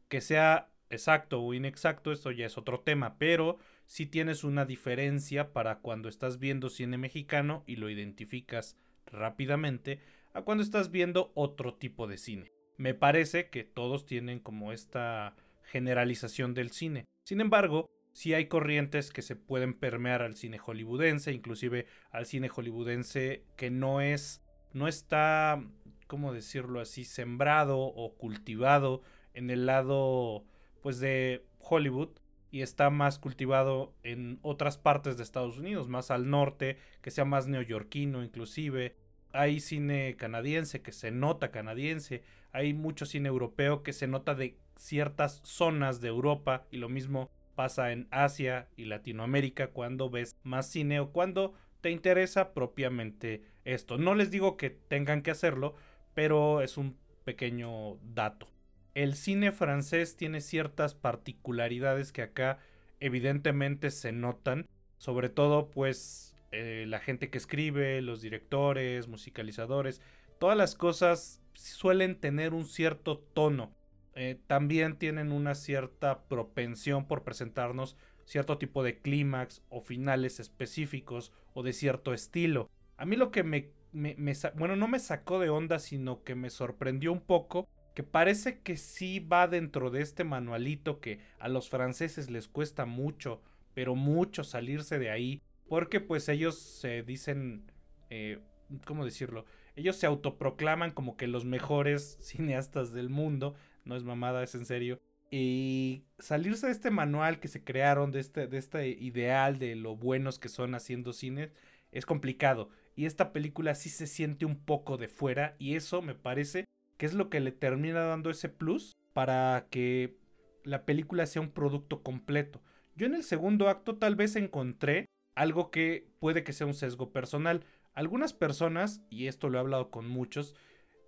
[0.09, 5.53] Que sea exacto o inexacto, esto ya es otro tema, pero si tienes una diferencia
[5.53, 10.01] para cuando estás viendo cine mexicano y lo identificas rápidamente
[10.35, 12.53] a cuando estás viendo otro tipo de cine.
[12.77, 17.07] Me parece que todos tienen como esta generalización del cine.
[17.25, 22.49] Sin embargo, sí hay corrientes que se pueden permear al cine hollywoodense, inclusive al cine
[22.49, 24.43] hollywoodense que no es,
[24.75, 25.63] no está,
[26.07, 29.03] ¿cómo decirlo así?, sembrado o cultivado
[29.35, 30.45] en el lado,
[30.83, 32.11] pues, de Hollywood
[32.51, 37.25] y está más cultivado en otras partes de Estados Unidos, más al norte, que sea
[37.25, 38.95] más neoyorquino inclusive,
[39.33, 44.59] hay cine canadiense que se nota canadiense, hay mucho cine europeo que se nota de
[44.77, 50.67] ciertas zonas de Europa y lo mismo pasa en Asia y Latinoamérica cuando ves más
[50.69, 53.99] cine o cuando te interesa propiamente esto.
[53.99, 55.75] No les digo que tengan que hacerlo,
[56.15, 58.49] pero es un pequeño dato.
[58.95, 62.59] El cine francés tiene ciertas particularidades que acá
[63.01, 64.67] evidentemente se notan,
[64.99, 70.01] sobre todo pues eh, la gente que escribe, los directores, musicalizadores,
[70.39, 73.75] todas las cosas suelen tener un cierto tono.
[74.15, 81.33] Eh, también tienen una cierta propensión por presentarnos cierto tipo de clímax o finales específicos
[81.55, 82.71] o de cierto estilo.
[82.97, 84.17] A mí lo que me, me,
[84.57, 88.77] bueno, no me sacó de onda, sino que me sorprendió un poco, que parece que
[88.77, 93.43] sí va dentro de este manualito que a los franceses les cuesta mucho,
[93.75, 97.71] pero mucho salirse de ahí, porque pues ellos se dicen,
[98.11, 98.41] eh,
[98.87, 99.45] ¿cómo decirlo?
[99.77, 104.65] Ellos se autoproclaman como que los mejores cineastas del mundo, no es mamada, es en
[104.65, 105.01] serio.
[105.35, 109.97] Y salirse de este manual que se crearon, de este, de este ideal de lo
[109.97, 111.51] buenos que son haciendo cine,
[111.91, 112.69] es complicado.
[112.97, 116.67] Y esta película sí se siente un poco de fuera y eso me parece
[116.99, 120.19] que es lo que le termina dando ese plus para que
[120.65, 122.61] la película sea un producto completo.
[122.95, 127.11] Yo en el segundo acto tal vez encontré algo que puede que sea un sesgo
[127.11, 127.65] personal.
[127.95, 130.55] Algunas personas, y esto lo he hablado con muchos,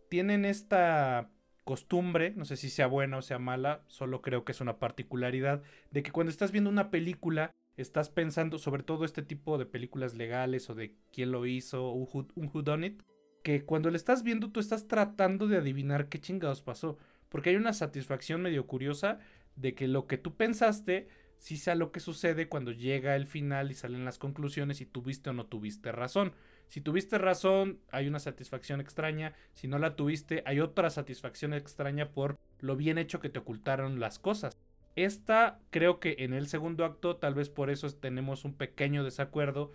[0.09, 1.31] tienen esta
[1.65, 5.63] costumbre, no sé si sea buena o sea mala, solo creo que es una particularidad,
[5.91, 10.15] de que cuando estás viendo una película, estás pensando sobre todo este tipo de películas
[10.15, 13.03] legales o de quién lo hizo, un, un whodunit,
[13.43, 16.99] que cuando le estás viendo tú estás tratando de adivinar qué chingados pasó,
[17.29, 19.19] porque hay una satisfacción medio curiosa
[19.57, 23.71] de que lo que tú pensaste sí sea lo que sucede cuando llega el final
[23.71, 26.33] y salen las conclusiones y tuviste o no tuviste razón.
[26.69, 29.35] Si tuviste razón, hay una satisfacción extraña.
[29.53, 34.01] Si no la tuviste, hay otra satisfacción extraña por lo bien hecho que te ocultaron
[34.01, 34.57] las cosas.
[34.97, 39.73] Esta creo que en el segundo acto, tal vez por eso tenemos un pequeño desacuerdo.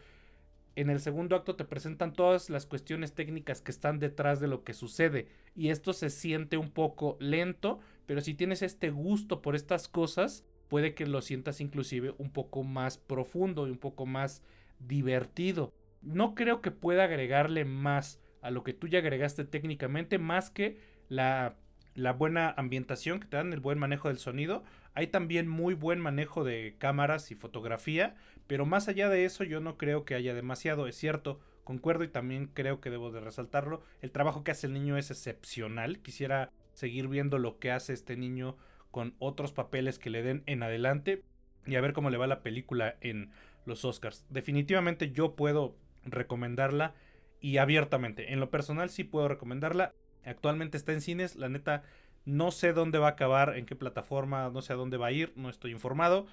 [0.76, 4.64] En el segundo acto te presentan todas las cuestiones técnicas que están detrás de lo
[4.64, 5.28] que sucede.
[5.56, 10.46] Y esto se siente un poco lento, pero si tienes este gusto por estas cosas,
[10.70, 14.42] puede que lo sientas inclusive un poco más profundo y un poco más
[14.80, 20.50] divertido no creo que pueda agregarle más a lo que tú ya agregaste técnicamente, más
[20.50, 21.56] que la,
[21.96, 24.64] la buena ambientación que te dan, el buen manejo del sonido.
[24.94, 28.16] Hay también muy buen manejo de cámaras y fotografía,
[28.48, 32.08] pero más allá de eso yo no creo que haya demasiado, es cierto, concuerdo y
[32.08, 36.52] también creo que debo de resaltarlo, el trabajo que hace el niño es excepcional, quisiera
[36.74, 38.58] seguir viendo lo que hace este niño
[38.90, 41.24] con otros papeles que le den en adelante
[41.68, 43.32] y a ver cómo le va la película en
[43.66, 44.26] los Oscars.
[44.30, 46.94] Definitivamente yo puedo recomendarla
[47.42, 48.34] y abiertamente.
[48.34, 49.94] En lo personal sí puedo recomendarla.
[50.26, 51.84] Actualmente está en cines, la neta
[52.26, 55.12] no sé dónde va a acabar, en qué plataforma, no sé a dónde va a
[55.12, 56.28] ir, no estoy informado,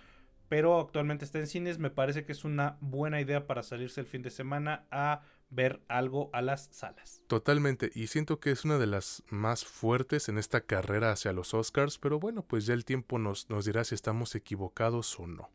[0.48, 4.06] pero actualmente está en cines, me parece que es una buena idea para salirse el
[4.06, 7.22] fin de semana a ver algo a las salas.
[7.28, 11.54] Totalmente, y siento que es una de las más fuertes en esta carrera hacia los
[11.54, 15.50] Oscars, pero bueno, pues ya el tiempo nos, nos dirá si estamos equivocados o no.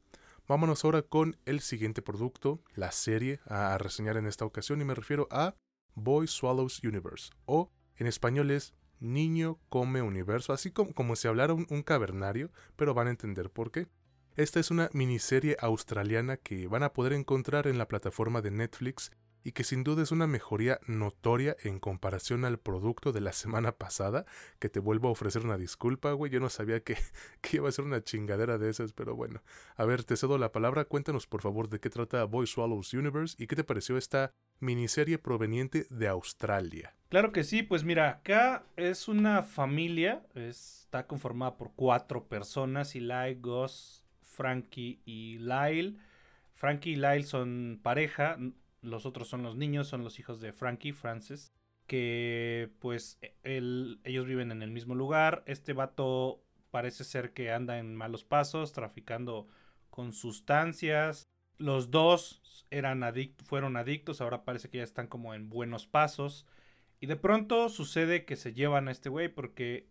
[0.52, 4.94] Vámonos ahora con el siguiente producto, la serie a, reseñar en esta ocasión y me
[4.94, 5.56] refiero a
[5.96, 11.54] Boy Swallows Universe o en español es Niño Come Universo, así como, como si hablara
[11.54, 13.88] un, un cavernario, pero van a entender por qué.
[14.36, 19.10] Esta es una miniserie australiana que van a poder encontrar en la plataforma de Netflix
[19.44, 23.74] y que sin duda es una mejoría notoria en comparación al producto de la semana
[23.74, 24.26] pasada,
[24.60, 26.98] que te vuelvo a ofrecer una disculpa, güey, yo no sabía que,
[27.42, 29.42] que, iba a ser una chingadera de esas, pero bueno.
[29.76, 33.36] A ver, te cedo la palabra, cuéntanos por favor de qué trata Boy Swallows Universe
[33.38, 36.96] y qué te pareció esta miniserie proveniente de Australia.
[37.10, 43.36] Claro que sí, pues mira, acá es una familia, está conformada por cuatro personas, Eli,
[43.42, 45.98] Gus, Frankie y Lyle.
[46.54, 48.38] Frankie y Lyle son pareja,
[48.82, 51.52] los otros son los niños, son los hijos de Frankie, Francis,
[51.88, 53.36] que pues e,
[54.04, 55.44] ellos viven en el mismo lugar.
[55.46, 59.48] Este vato parece ser que anda en malos pasos, traficando
[59.90, 61.28] con sustancias.
[61.58, 63.04] Los dos eran
[63.44, 66.48] fueron adictos, ahora parece que ya están como en buenos pasos.
[67.00, 69.90] Y de pronto sucede que se llevan a este güey porque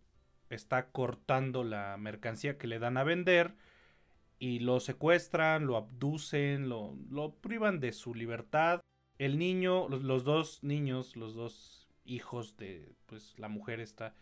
[0.49, 3.55] está cortando la mercancía que le dan a vender
[4.41, 8.81] y lo secuestran, lo abducen, lo, lo privan de su libertad.
[9.19, 14.15] El niño, los, dos niños, los dos hijos de pues la mujer está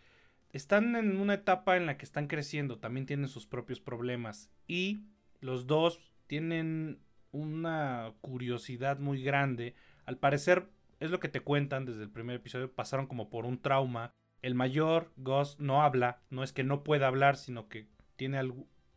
[0.52, 5.06] están en una etapa en la que están creciendo, también tienen sus propios problemas y
[5.40, 7.00] los dos tienen
[7.32, 9.74] una curiosidad muy grande.
[10.06, 10.68] Al parecer
[11.00, 14.12] es lo que te cuentan desde el primer episodio, pasaron como por un trauma.
[14.42, 18.38] El mayor, Gus, no habla, no es que no pueda hablar, sino que tiene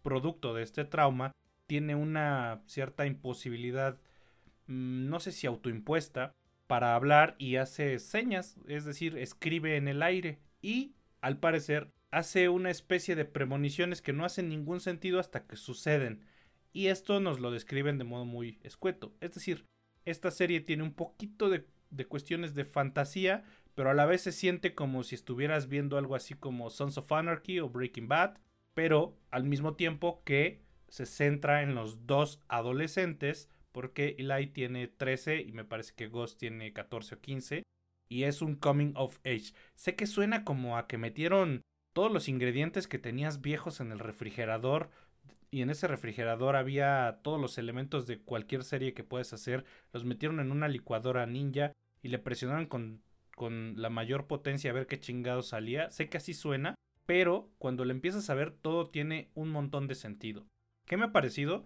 [0.02, 1.32] producto de este trauma,
[1.66, 3.98] tiene una cierta imposibilidad,
[4.66, 6.34] mm, no sé si autoimpuesta,
[6.66, 12.48] para hablar y hace señas, es decir, escribe en el aire y, al parecer, hace
[12.48, 16.24] una especie de premoniciones que no hacen ningún sentido hasta que suceden.
[16.72, 19.12] Y esto nos lo describen de modo muy escueto.
[19.20, 19.66] Es decir,
[20.04, 24.32] esta serie tiene un poquito de, de cuestiones de fantasía, pero a la vez se
[24.32, 28.38] siente como si estuvieras viendo algo así como Sons of Anarchy o Breaking Bad,
[28.74, 35.40] pero al mismo tiempo que se centra en los dos adolescentes, porque Eli tiene 13
[35.40, 37.62] y me parece que Ghost tiene 14 o 15,
[38.08, 39.54] y es un coming of age.
[39.74, 41.62] Sé que suena como a que metieron
[41.94, 44.90] todos los ingredientes que tenías viejos en el refrigerador,
[45.50, 50.04] y en ese refrigerador había todos los elementos de cualquier serie que puedes hacer, los
[50.04, 53.02] metieron en una licuadora ninja y le presionaron con,
[53.36, 55.90] con la mayor potencia a ver qué chingado salía.
[55.90, 56.74] Sé que así suena,
[57.06, 60.46] pero cuando le empiezas a ver todo tiene un montón de sentido.
[60.86, 61.64] ¿Qué me ha parecido?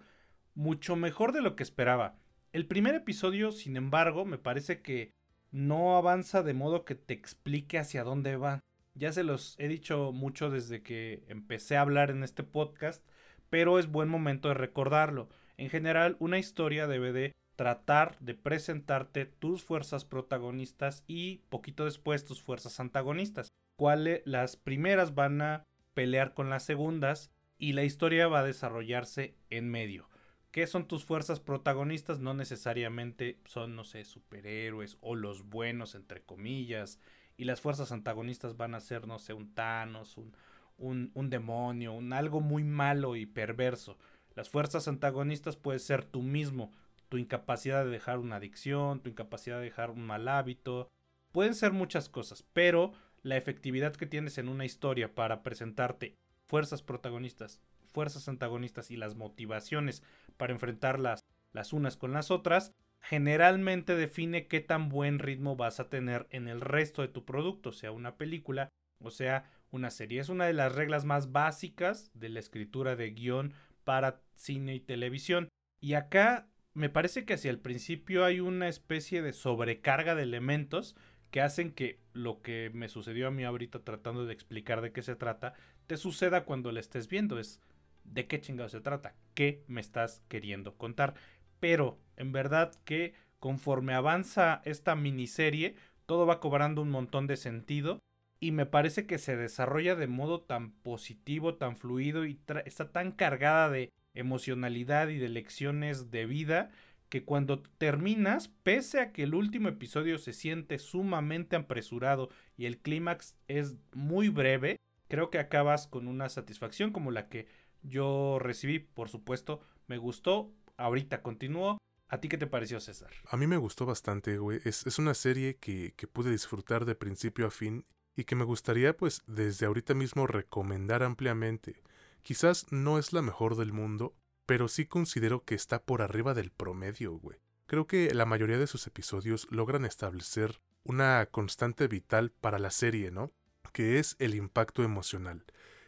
[0.55, 2.18] Mucho mejor de lo que esperaba.
[2.53, 5.12] El primer episodio, sin embargo, me parece que
[5.51, 8.61] no avanza de modo que te explique hacia dónde va.
[8.94, 13.07] Ya se los he dicho mucho desde que empecé a hablar en este podcast
[13.51, 15.29] pero es buen momento de recordarlo.
[15.57, 22.25] En general, una historia debe de tratar de presentarte tus fuerzas protagonistas y poquito después
[22.25, 23.49] tus fuerzas antagonistas.
[23.77, 29.37] Cuáles las primeras van a pelear con las segundas y la historia va a desarrollarse
[29.51, 30.09] en medio.
[30.51, 32.19] ¿Qué son tus fuerzas protagonistas?
[32.19, 36.99] No necesariamente son, no sé, superhéroes o los buenos, entre comillas.
[37.37, 40.35] Y las fuerzas antagonistas van a ser, no sé, un Thanos, un,
[40.79, 43.99] un, un demonio, un algo muy malo y perverso.
[44.35, 46.73] Las fuerzas antagonistas puede ser tú mismo,
[47.09, 50.89] tu incapacidad de dejar una adicción, tu incapacidad de dejar un mal hábito.
[51.33, 52.93] Pueden ser muchas cosas, pero
[53.27, 56.15] la efectividad que tienes en una historia para presentarte
[56.47, 57.61] fuerzas protagonistas,
[57.93, 60.05] fuerzas antagonistas y las motivaciones
[60.37, 65.89] para enfrentarlas las unas con las otras, generalmente define qué tan buen ritmo vas a
[65.89, 68.69] tener en el resto de tu producto, sea una película
[69.03, 70.21] o sea una serie.
[70.21, 74.81] Es una de las reglas más básicas de la escritura de guion para cine y
[74.81, 75.49] televisión.
[75.81, 80.95] Y acá me parece que hacia el principio hay una especie de sobrecarga de elementos
[81.31, 85.03] que hacen que lo que me sucedió a mí ahorita tratando de explicar de qué
[85.03, 85.55] se trata,
[85.87, 87.39] te suceda cuando la estés viendo.
[87.39, 87.61] Es
[88.05, 91.15] de qué chingado se trata, qué me estás queriendo contar.
[91.61, 98.01] Pero en verdad que conforme avanza esta miniserie, todo va cobrando un montón de sentido
[98.39, 103.12] y me parece que se desarrolla de modo tan positivo, tan fluido y está tan
[103.12, 106.71] cargada de emocionalidad y de lecciones de vida
[107.09, 112.79] que cuando terminas, pese a que el último episodio se siente sumamente apresurado y el
[112.79, 114.77] clímax es muy breve,
[115.09, 117.47] creo que acabas con una satisfacción como la que
[117.83, 121.79] yo recibí, por supuesto, me gustó, ahorita continúo.
[122.09, 123.11] ¿A ti qué te pareció, César?
[123.29, 124.61] A mí me gustó bastante, güey.
[124.64, 127.85] Es, es una serie que, que pude disfrutar de principio a fin
[128.16, 131.83] y que me gustaría pues desde ahorita mismo recomendar ampliamente.
[132.23, 134.14] Quizás no es la mejor del mundo,
[134.47, 137.39] pero sí considero que está por arriba del promedio, güey.
[137.67, 143.11] Creo que la mayoría de sus episodios logran establecer una constante vital para la serie,
[143.11, 143.33] ¿no?
[143.73, 145.45] Que es el impacto emocional.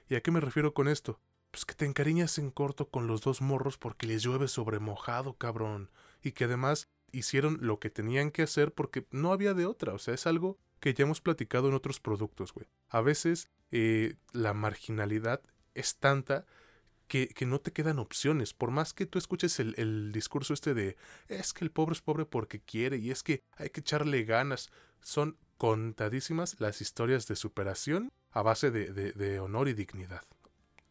[0.09, 1.21] ¿Y a qué me refiero con esto?
[1.53, 5.35] Pues que te encariñas en corto con los dos morros porque les llueve sobre mojado,
[5.35, 5.91] cabrón.
[6.21, 9.95] Y que además hicieron lo que tenían que hacer porque no había de otra.
[9.95, 12.67] O sea, es algo que ya hemos platicado en otros productos, güey.
[12.89, 15.43] A veces eh, la marginalidad
[15.75, 16.45] es tanta
[17.09, 18.55] que, no te quedan opciones.
[18.55, 22.27] Por más que tú escuches el, discurso este de es que el pobre es pobre
[22.27, 24.71] porque quiere y es que hay que echarle ganas.
[25.01, 30.23] Son contadísimas las historias de superación a base de honor y dignidad.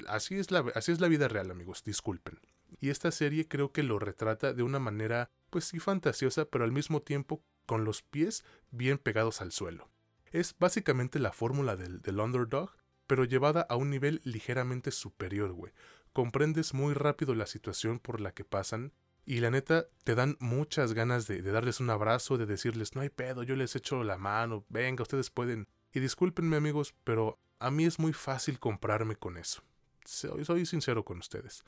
[0.07, 2.39] Así es, la, así es la vida real, amigos, disculpen.
[2.79, 6.71] Y esta serie creo que lo retrata de una manera, pues sí, fantasiosa, pero al
[6.71, 9.89] mismo tiempo con los pies bien pegados al suelo.
[10.31, 12.71] Es básicamente la fórmula del, del underdog,
[13.07, 15.73] pero llevada a un nivel ligeramente superior, güey.
[16.17, 18.91] Comprendes muy rápido la situación por la que pasan
[19.23, 23.09] y la neta te dan muchas ganas de, darles un abrazo, de decirles, no hay
[23.09, 25.67] pedo, yo les echo la mano, venga, ustedes pueden.
[25.93, 29.61] Y discúlpenme amigos, pero a mí es muy fácil comprarme con eso.
[30.05, 31.63] Soy sincero con ustedes.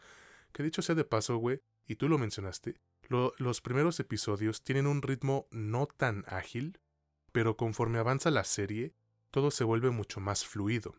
[0.52, 5.04] Que dicho sea de paso, güey, y tú lo mencionaste, los primeros episodios tienen un
[5.04, 6.80] ritmo no tan ágil,
[7.32, 8.96] pero conforme avanza la serie,
[9.30, 10.96] todo se vuelve mucho más fluido.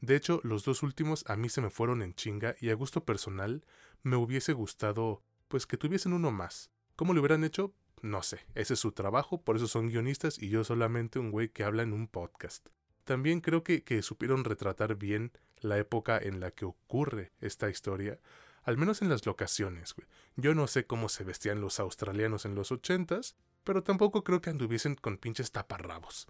[0.00, 3.04] De hecho, los dos últimos a mí se me fueron en chinga y a gusto
[3.04, 3.64] personal
[4.02, 6.70] me hubiese gustado pues que tuviesen uno más.
[6.94, 7.74] ¿Cómo lo hubieran hecho?
[8.02, 11.48] no sé, ese es su trabajo, por eso son guionistas y yo solamente un güey
[11.48, 12.68] que habla en un podcast.
[13.04, 18.20] También creo que, que supieron retratar bien la época en la que ocurre esta historia,
[18.62, 20.06] al menos en las locaciones, güey.
[20.36, 24.50] Yo no sé cómo se vestían los australianos en los ochentas, pero tampoco creo que
[24.50, 26.28] anduviesen con pinches taparrabos.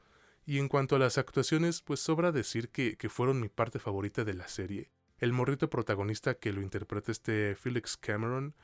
[0.49, 4.25] Y en cuanto a las actuaciones, pues sobra decir que, que fueron mi parte favorita
[4.25, 4.91] de la serie.
[5.19, 8.55] El morrito protagonista que lo interpreta este Felix Cameron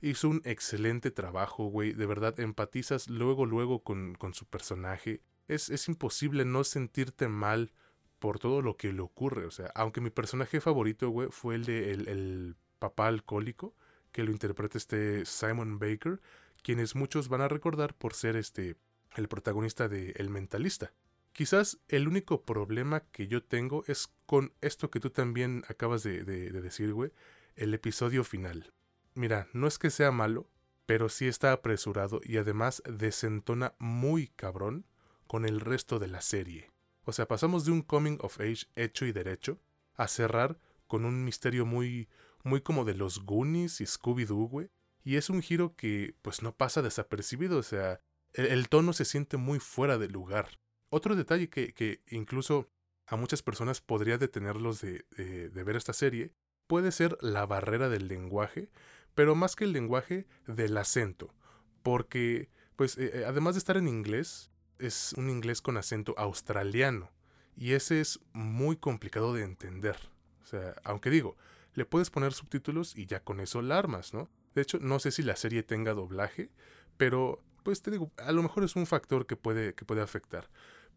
[0.00, 1.92] hizo un excelente trabajo, güey.
[1.92, 5.20] De verdad, empatizas luego, luego con, con su personaje.
[5.46, 7.74] Es, es imposible no sentirte mal
[8.20, 9.44] por todo lo que le ocurre.
[9.44, 13.74] O sea, aunque mi personaje favorito, güey, fue el de el, papá alcohólico,
[14.12, 16.22] que lo interpreta este Simon Baker,
[16.62, 18.76] quienes muchos van a recordar por ser este
[19.14, 20.94] el protagonista de El Mentalista.
[21.34, 26.24] Quizás el único problema que yo tengo es con esto que tú también acabas de,
[26.24, 27.12] de decir, güey,
[27.56, 28.72] el episodio final.
[29.12, 30.48] Mira, no es que sea malo,
[30.86, 34.86] pero sí está apresurado y además desentona muy cabrón
[35.26, 36.70] con el resto de la serie.
[37.04, 39.60] O sea, pasamos de un coming of age hecho y derecho
[39.94, 42.08] a cerrar con un misterio muy,
[42.42, 44.70] muy como de los Goonies y Scooby-Doo, güey.
[45.02, 48.00] Y es un giro que, pues, no pasa desapercibido, o sea,
[48.32, 50.58] el, tono se siente muy fuera de lugar.
[50.94, 52.70] Otro detalle que, que incluso
[53.08, 56.30] a muchas personas podría detenerlos de, de, ver esta serie
[56.68, 58.70] puede ser la barrera del lenguaje,
[59.16, 61.34] pero más que el lenguaje, del acento.
[61.82, 67.10] Porque, pues, eh, eh, además de estar en inglés, es un inglés con acento australiano.
[67.56, 69.96] Y ese es muy complicado de entender.
[70.44, 71.36] O sea, aunque digo,
[71.74, 74.30] le puedes poner subtítulos y ya con eso la armas, ¿no?
[74.54, 76.52] De hecho, no sé si la serie tenga doblaje,
[76.96, 80.48] pero pues te digo, a lo mejor es un factor que puede, que puede afectar.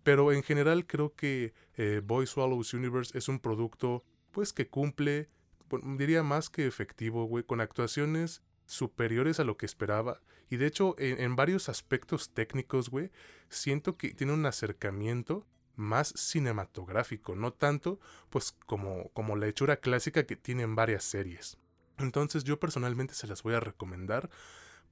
[0.07, 5.27] Pero en general creo que eh, Boy Swallows Universe es un producto pues que cumple,
[5.97, 10.21] diría más que efectivo, güey, con actuaciones superiores a lo que esperaba.
[10.49, 13.11] Y de hecho, en, varios aspectos técnicos, güey,
[13.49, 15.45] siento que tiene un acercamiento
[15.75, 17.99] más cinematográfico, no tanto
[18.29, 21.57] pues como, como la hechura clásica que tienen varias series.
[21.97, 24.29] Entonces yo personalmente se las voy a recomendar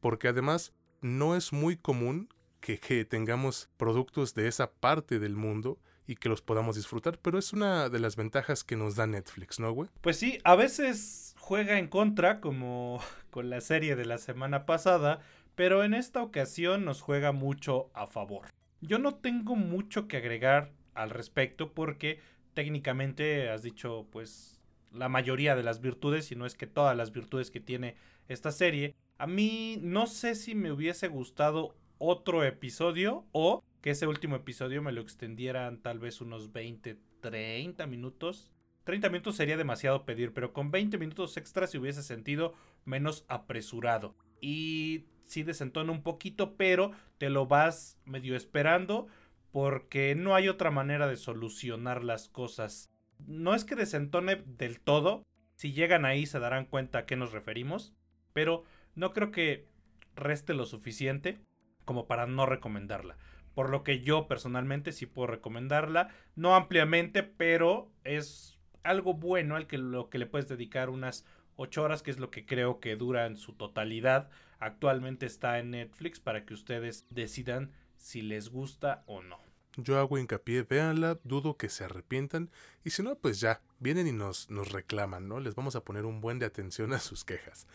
[0.02, 2.28] porque además no es muy común
[2.66, 7.54] que, tengamos productos de esa parte del mundo y que los podamos disfrutar, pero es
[7.54, 9.90] una de las ventajas que nos da Netflix, ¿no, güey?
[10.02, 13.00] Pues sí, a veces juega en contra, como
[13.30, 15.20] con la serie de la semana pasada,
[15.54, 18.48] pero en esta ocasión nos juega mucho a favor.
[18.82, 22.20] Yo no tengo mucho que agregar al respecto porque
[22.54, 24.60] técnicamente has dicho pues
[24.92, 27.96] la mayoría de las virtudes, si no es que todas las virtudes que tiene
[28.28, 28.96] esta serie.
[29.18, 31.76] A mí no sé si me hubiese gustado
[32.06, 37.88] otro episodio o que ese último episodio me lo extendieran tal vez unos 20, 30
[37.88, 42.54] minutos 30 minutos sería demasiado pedir, pero con 20 minutos extra se hubiese sentido
[42.86, 44.16] menos apresurado.
[44.40, 49.08] Y sí desentona un poquito, pero te lo vas medio esperando
[49.52, 52.92] porque no hay otra manera de solucionar las cosas.
[53.26, 55.24] No es que desentone del todo,
[55.56, 57.96] si llegan ahí se darán cuenta a qué nos referimos,
[58.34, 59.68] pero no creo que
[60.16, 61.40] reste lo suficiente
[61.86, 63.18] como para no recomendarla.
[63.54, 69.68] Por lo que yo personalmente sí puedo recomendarla, no ampliamente, pero es algo bueno al
[69.68, 71.26] que lo que le puedes dedicar unas
[71.56, 74.30] 8 horas, que es lo que creo que dura en su totalidad.
[74.60, 79.40] Actualmente está en Netflix para que ustedes decidan si les gusta o no.
[79.78, 82.50] Yo hago hincapié, véanla, dudo que se arrepientan
[82.84, 85.42] y si no, pues ya, vienen y nos, nos reclaman, ¿no?
[85.42, 87.68] Les vamos a poner un buen de atención a sus quejas.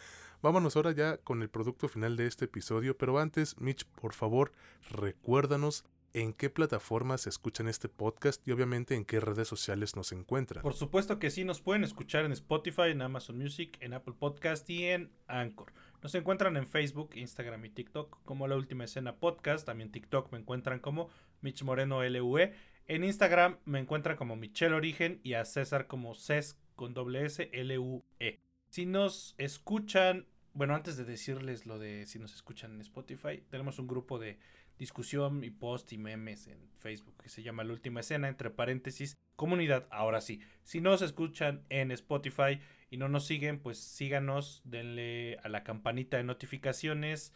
[0.43, 4.53] Vámonos ahora ya con el producto final de este episodio, pero antes, Mitch, por favor,
[4.91, 10.63] recuérdanos en qué plataformas escuchan este podcast y obviamente en qué redes sociales nos encuentran.
[10.63, 14.69] Por supuesto que sí, nos pueden escuchar en Spotify, en Amazon Music, en Apple Podcast
[14.71, 15.73] y en Anchor.
[16.03, 19.67] Nos encuentran en Facebook, Instagram y TikTok como La Última Escena Podcast.
[19.67, 21.11] También TikTok me encuentran como
[21.43, 22.55] Mitch Moreno LUE.
[22.87, 27.51] En Instagram me encuentran como Michelle Origen y a César como Ces con doble S
[27.53, 28.41] L U E.
[28.71, 33.81] Si nos escuchan, bueno, antes de decirles lo de si nos escuchan en Spotify, tenemos
[33.81, 34.39] un grupo de
[34.79, 39.19] discusión y post y memes en Facebook que se llama La Última Escena, entre paréntesis,
[39.35, 39.89] comunidad.
[39.91, 42.61] Ahora sí, si no nos escuchan en Spotify
[42.91, 47.33] y no nos siguen, pues síganos, denle a la campanita de notificaciones,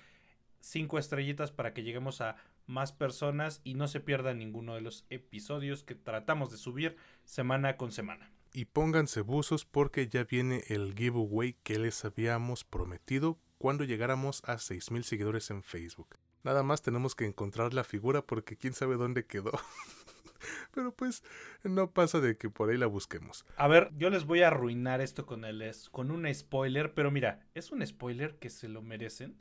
[0.61, 5.05] cinco estrellitas para que lleguemos a más personas y no se pierdan ninguno de los
[5.11, 8.31] episodios que tratamos de subir semana con semana.
[8.57, 14.59] Y pónganse buzos porque ya viene el giveaway que les habíamos prometido cuando llegáramos a
[14.59, 16.21] 6.000 seguidores en Facebook.
[16.45, 19.51] Nada más tenemos que encontrar la figura porque quién sabe dónde quedó.
[20.73, 21.25] Pero pues
[21.65, 23.45] no pasa de que por ahí la busquemos.
[23.57, 27.41] A ver, yo les voy a arruinar esto con el con un spoiler, pero mira,
[27.55, 29.37] es un spoiler que se lo merecen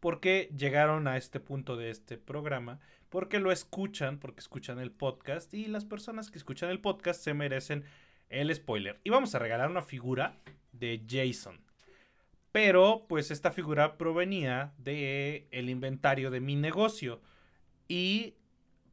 [0.00, 4.92] por qué llegaron a este punto de este programa, porque lo escuchan, porque escuchan el
[4.92, 7.84] podcast y las personas que escuchan el podcast se merecen
[8.28, 9.00] el spoiler.
[9.04, 10.36] Y vamos a regalar una figura
[10.72, 11.60] de Jason.
[12.52, 17.20] Pero pues esta figura provenía de el inventario de mi negocio
[17.88, 18.34] y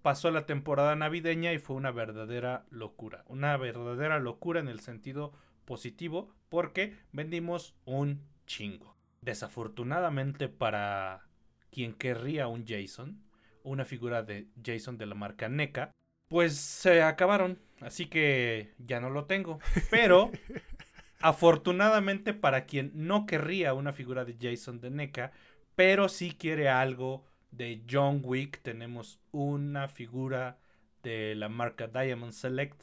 [0.01, 5.31] pasó la temporada navideña y fue una verdadera locura, una verdadera locura en el sentido
[5.63, 8.97] positivo porque vendimos un chingo.
[9.21, 11.25] Desafortunadamente para
[11.71, 13.23] quien querría un Jason,
[13.63, 15.91] una figura de Jason de la marca NECA,
[16.33, 19.59] pues se acabaron, así que ya no lo tengo.
[19.91, 20.31] Pero
[21.21, 25.31] afortunadamente para quien no querría una figura de Jason de NECA,
[25.75, 30.57] pero sí quiere algo de John Wick, tenemos una figura
[31.03, 32.81] de la marca Diamond Select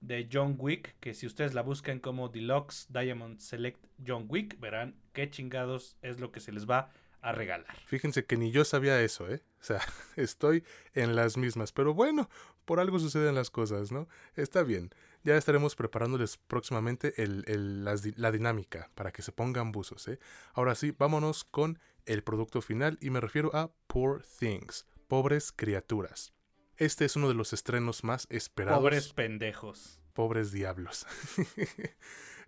[0.00, 4.94] de John Wick, que si ustedes la buscan como Deluxe Diamond Select John Wick, verán
[5.12, 6.92] qué chingados es lo que se les va
[7.22, 7.74] a regalar.
[7.86, 9.42] Fíjense que ni yo sabía eso, ¿eh?
[9.60, 9.80] O sea,
[10.16, 12.28] estoy en las mismas, pero bueno,
[12.64, 14.08] por algo suceden las cosas, ¿no?
[14.34, 14.90] Está bien.
[15.24, 20.18] Ya estaremos preparándoles próximamente la, dinámica para que se pongan buzos, ¿eh?
[20.52, 26.32] Ahora sí, vámonos con el producto final y me refiero a Poor Things, pobres criaturas.
[26.76, 28.80] Este es uno de los estrenos más esperados.
[28.80, 30.00] Pobres pendejos.
[30.12, 31.06] Pobres diablos.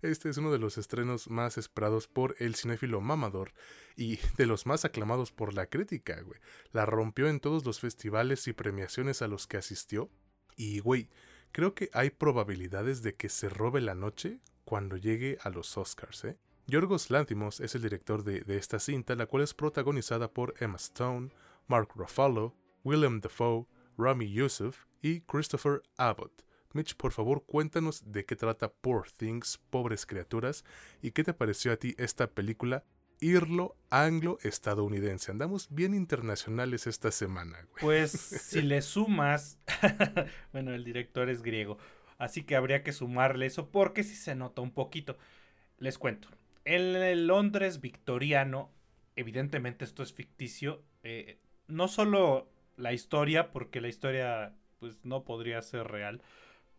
[0.01, 3.53] Este es uno de los estrenos más esperados por el cinéfilo mamador
[3.95, 6.39] y de los más aclamados por la crítica, güey.
[6.71, 10.09] La rompió en todos los festivales y premiaciones a los que asistió.
[10.55, 11.09] Y, güey,
[11.51, 16.25] creo que hay probabilidades de que se robe la noche cuando llegue a los Oscars,
[16.25, 16.37] ¿eh?
[16.67, 21.29] Yorgos Lanthimos es el director de, esta cinta, la cual es protagonizada por Emma Stone,
[21.67, 23.67] Mark Ruffalo, Willem Dafoe,
[23.97, 26.44] Rami Youssef y Christopher Abbott.
[26.75, 30.65] Mitch, por favor, cuéntanos de qué trata Poor Things, Pobres Criaturas,
[31.01, 32.83] y qué te pareció a ti esta película
[33.21, 35.31] irlo anglo-estadounidense.
[35.31, 37.81] Andamos bien internacionales esta semana, güey.
[37.81, 39.57] Pues si le sumas,
[40.51, 41.77] bueno, el director es griego,
[42.17, 45.17] así que habría que sumarle eso porque si se nota un poquito.
[45.79, 46.27] Les cuento,
[46.65, 48.71] en el Londres victoriano,
[49.15, 55.61] evidentemente esto es ficticio, eh, no solo la historia, porque la historia pues no podría
[55.61, 56.21] ser real,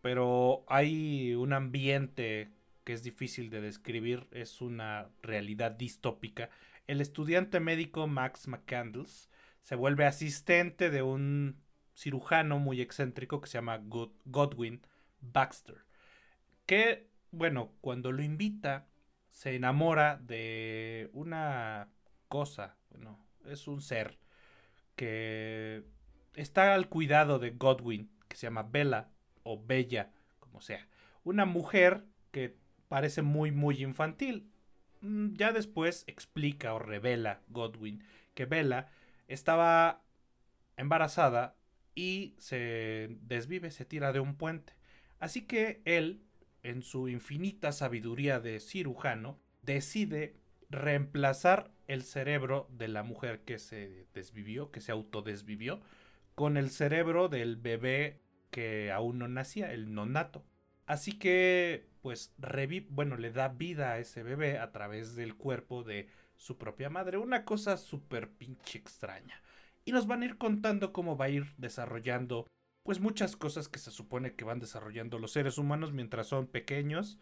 [0.01, 2.51] pero hay un ambiente
[2.83, 6.49] que es difícil de describir, es una realidad distópica.
[6.87, 9.29] El estudiante médico Max McCandles
[9.61, 11.61] se vuelve asistente de un
[11.93, 13.81] cirujano muy excéntrico que se llama
[14.25, 14.81] Godwin
[15.19, 15.83] Baxter,
[16.65, 18.87] que, bueno, cuando lo invita,
[19.31, 21.89] se enamora de una
[22.27, 24.17] cosa, bueno, es un ser
[24.95, 25.83] que
[26.35, 29.09] está al cuidado de Godwin, que se llama Bella
[29.47, 30.87] o Bella, como sea.
[31.23, 32.55] Una mujer que
[32.87, 34.49] parece muy, muy infantil.
[35.01, 38.89] Mm, ya después explica o revela Godwin que Bella
[39.27, 40.03] estaba
[40.77, 41.55] embarazada
[41.95, 44.73] y se desvive, se tira de un puente.
[45.19, 46.21] Así que él,
[46.61, 50.35] en su infinita sabiduría de cirujano, decide
[50.69, 55.81] reemplazar el cerebro de la mujer que se desvivió, que se autodesvivió,
[56.35, 58.19] con el cerebro del bebé
[58.51, 60.45] que aún no nacía, el nonato.
[60.85, 65.83] Así que, pues, revive, bueno, le da vida a ese bebé a través del cuerpo
[65.83, 67.17] de su propia madre.
[67.17, 69.41] Una cosa súper pinche extraña.
[69.85, 72.47] Y nos van a ir contando cómo va a ir desarrollando,
[72.83, 77.19] pues, muchas cosas que se supone que van desarrollando los seres humanos mientras son pequeños.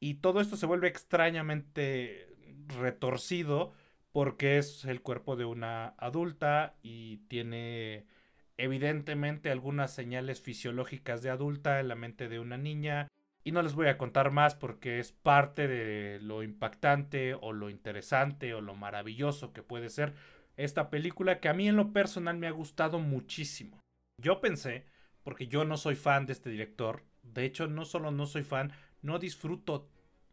[0.00, 2.28] Y todo esto se vuelve extrañamente
[2.68, 3.72] retorcido
[4.12, 8.06] porque es el cuerpo de una adulta y tiene
[8.56, 13.08] evidentemente algunas señales fisiológicas de adulta en la mente de una niña.
[13.42, 17.68] Y no les voy a contar más porque es parte de lo impactante o lo
[17.68, 20.14] interesante o lo maravilloso que puede ser
[20.56, 23.80] esta película que a mí en lo personal me ha gustado muchísimo.
[24.18, 24.86] Yo pensé,
[25.22, 28.72] porque yo no soy fan de este director, de hecho no solo no soy fan,
[29.02, 29.88] no disfruto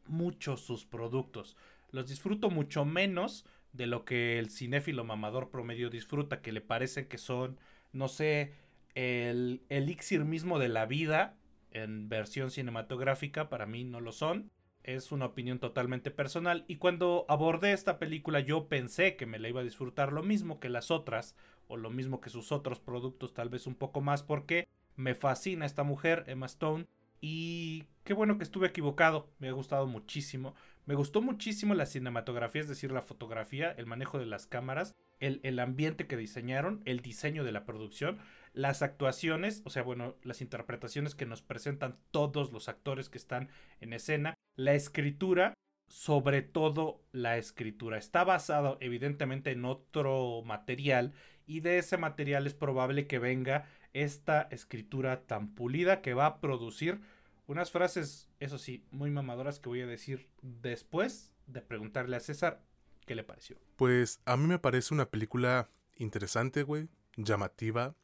[0.08, 1.58] mucho sus productos.
[1.92, 7.08] Los disfruto mucho menos de lo que el cinéfilo mamador promedio disfruta, que le parece
[7.08, 7.60] que son,
[7.94, 8.54] no sé,
[8.96, 11.38] el elixir mismo de la vida
[11.72, 14.52] en versión cinematográfica, para mí no lo son.
[14.84, 16.66] Es una opinión totalmente personal.
[16.68, 20.60] Y cuando abordé esta película, yo pensé que me la iba a disfrutar lo mismo
[20.60, 21.36] que las otras,
[21.68, 25.66] o lo mismo que sus otros productos, tal vez un poco más, porque me fascina
[25.66, 26.88] esta mujer, Emma Stone.
[27.22, 30.56] Y qué bueno que estuve equivocado, me ha gustado muchísimo.
[30.86, 35.40] Me gustó muchísimo la cinematografía, es decir, la fotografía, el manejo de las cámaras, el,
[35.44, 38.20] el, ambiente que diseñaron, el diseño de la producción,
[38.54, 43.50] las actuaciones, o sea, bueno, las interpretaciones que nos presentan todos los actores que están
[43.80, 45.54] en escena, la escritura,
[45.88, 47.98] sobre todo la escritura.
[47.98, 51.14] Está basado evidentemente en otro material
[51.46, 56.40] y de ese material es probable que venga esta escritura tan pulida que va a
[56.40, 57.02] producir
[57.46, 62.62] unas frases, eso sí, muy mamadoras que voy a decir después de preguntarle a César
[63.06, 63.58] qué le pareció.
[63.76, 67.96] Pues a mí me parece una película interesante, güey, llamativa,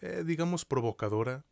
[0.00, 1.44] eh, digamos provocadora,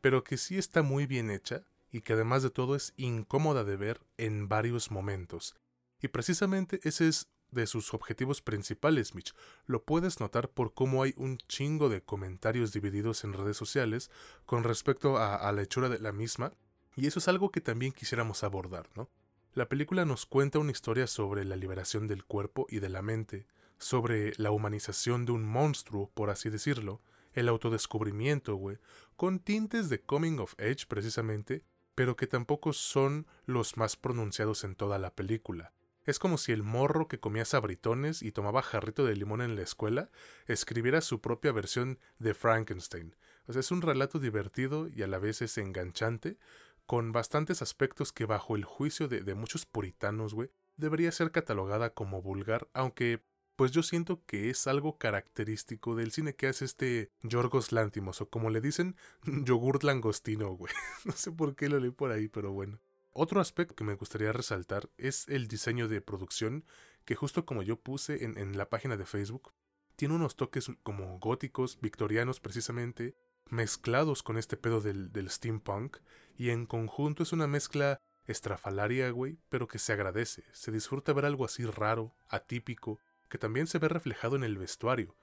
[0.00, 3.76] pero que sí está muy bien hecha y que además de todo es incómoda de
[3.76, 5.54] ver en varios momentos.
[6.00, 9.32] Y precisamente ese es de sus objetivos principales, Mitch.
[9.66, 14.10] Lo puedes notar por cómo hay un chingo de comentarios divididos en redes sociales
[14.44, 16.52] con respecto a, a la hechura de la misma,
[16.96, 19.08] y eso es algo que también quisiéramos abordar, ¿no?
[19.54, 23.46] La película nos cuenta una historia sobre la liberación del cuerpo y de la mente,
[23.78, 27.02] sobre la humanización de un monstruo, por así decirlo,
[27.34, 28.78] el autodescubrimiento, güey,
[29.14, 31.62] con tintes de coming of age precisamente,
[31.94, 35.72] pero que tampoco son los más pronunciados en toda la película.
[36.04, 39.62] Es como si el morro que comía sabritones y tomaba jarrito de limón en la
[39.62, 40.10] escuela
[40.46, 43.14] escribiera su propia versión de Frankenstein.
[43.46, 46.38] O sea, es un relato divertido y a la vez es enganchante,
[46.86, 52.22] con bastantes aspectos que bajo el juicio de, muchos puritanos, güey, debería ser catalogada como
[52.22, 53.22] vulgar, aunque
[53.56, 58.28] pues yo siento que es algo característico del cine que hace este Yorgos Lántimos, o
[58.28, 58.96] como le dicen,
[59.44, 60.72] yogurt langostino, güey.
[61.04, 62.80] no sé por qué lo leí por ahí, pero bueno.
[63.12, 66.64] Otro aspecto que me gustaría resaltar es el diseño de producción,
[67.04, 69.52] que justo como yo puse en la página de Facebook,
[69.96, 73.14] tiene unos toques como góticos, victorianos precisamente,
[73.50, 75.98] mezclados con este pedo del, steampunk,
[76.36, 80.44] y en conjunto es una mezcla estrafalaria, güey, pero que se agradece.
[80.52, 85.16] Se disfruta ver algo así raro, atípico, que también se ve reflejado en el vestuario.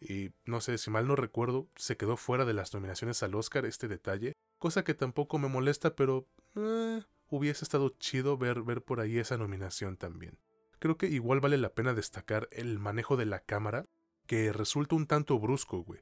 [0.00, 3.64] Y no sé, si mal no recuerdo, se quedó fuera de las nominaciones al Oscar
[3.64, 9.00] este detalle, cosa que tampoco me molesta, pero eh, hubiese estado chido ver, ver por
[9.00, 10.38] ahí esa nominación también.
[10.78, 13.86] Creo que igual vale la pena destacar el manejo de la cámara,
[14.26, 16.00] que resulta un tanto brusco, güey,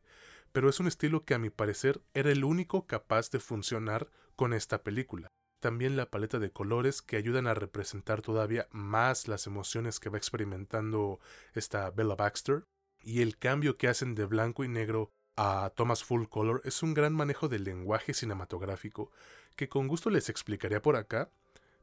[0.55, 4.55] pero es un estilo que a mi parecer era el único capaz de funcionar con
[4.55, 5.29] esta película
[5.65, 10.19] también la paleta de colores que ayudan a representar todavía más las emociones que va
[10.19, 11.21] experimentando
[11.55, 12.65] esta Bella Baxter
[13.03, 16.93] y el cambio que hacen de blanco y negro a Thomas Full Color es un
[16.93, 19.11] gran manejo del lenguaje cinematográfico
[19.57, 21.31] que con gusto les explicaría por acá,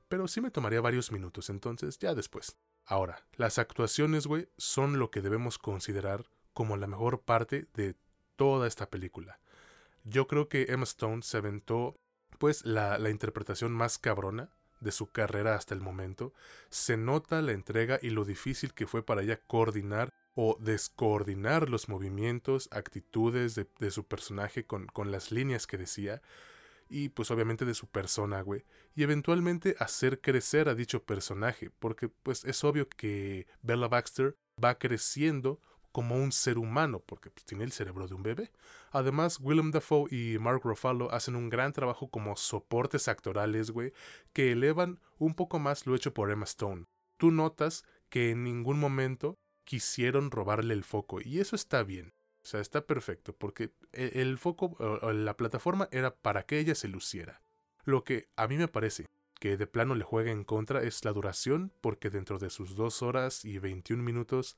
[0.07, 2.59] pero sí me tomaría varios minutos, entonces ya después.
[2.85, 7.95] Ahora, las actuaciones, güey, son lo que debemos considerar como la mejor parte de
[8.41, 9.39] toda esta película.
[10.03, 11.95] Yo creo que Emma Stone se aventó
[12.39, 16.33] pues la, interpretación más cabrona de su carrera hasta el momento,
[16.71, 21.87] se nota la entrega y lo difícil que fue para ella coordinar o descoordinar los
[21.87, 26.23] movimientos, actitudes de, de su personaje con, con, las líneas que decía
[26.89, 28.65] y pues obviamente de su persona, güey,
[28.95, 34.79] y eventualmente hacer crecer a dicho personaje, porque pues es obvio que Bella Baxter va
[34.79, 35.61] creciendo
[35.91, 38.51] como un ser humano, porque pues, tiene el cerebro de un bebé.
[38.91, 43.93] Además, Willem Dafoe y Mark Ruffalo hacen un gran trabajo como soportes actorales, güey,
[44.33, 46.85] que elevan un poco más lo hecho por Emma Stone.
[47.17, 52.13] Tú notas que en ningún momento quisieron robarle el foco, y eso está bien.
[52.43, 54.75] O sea, está perfecto, porque e, el foco,
[55.13, 57.41] la plataforma era para que ella se luciera.
[57.83, 59.05] Lo que a mí me parece
[59.39, 63.01] que de plano le juega en contra es la duración, porque dentro de sus 2
[63.01, 64.55] horas y 21 minutos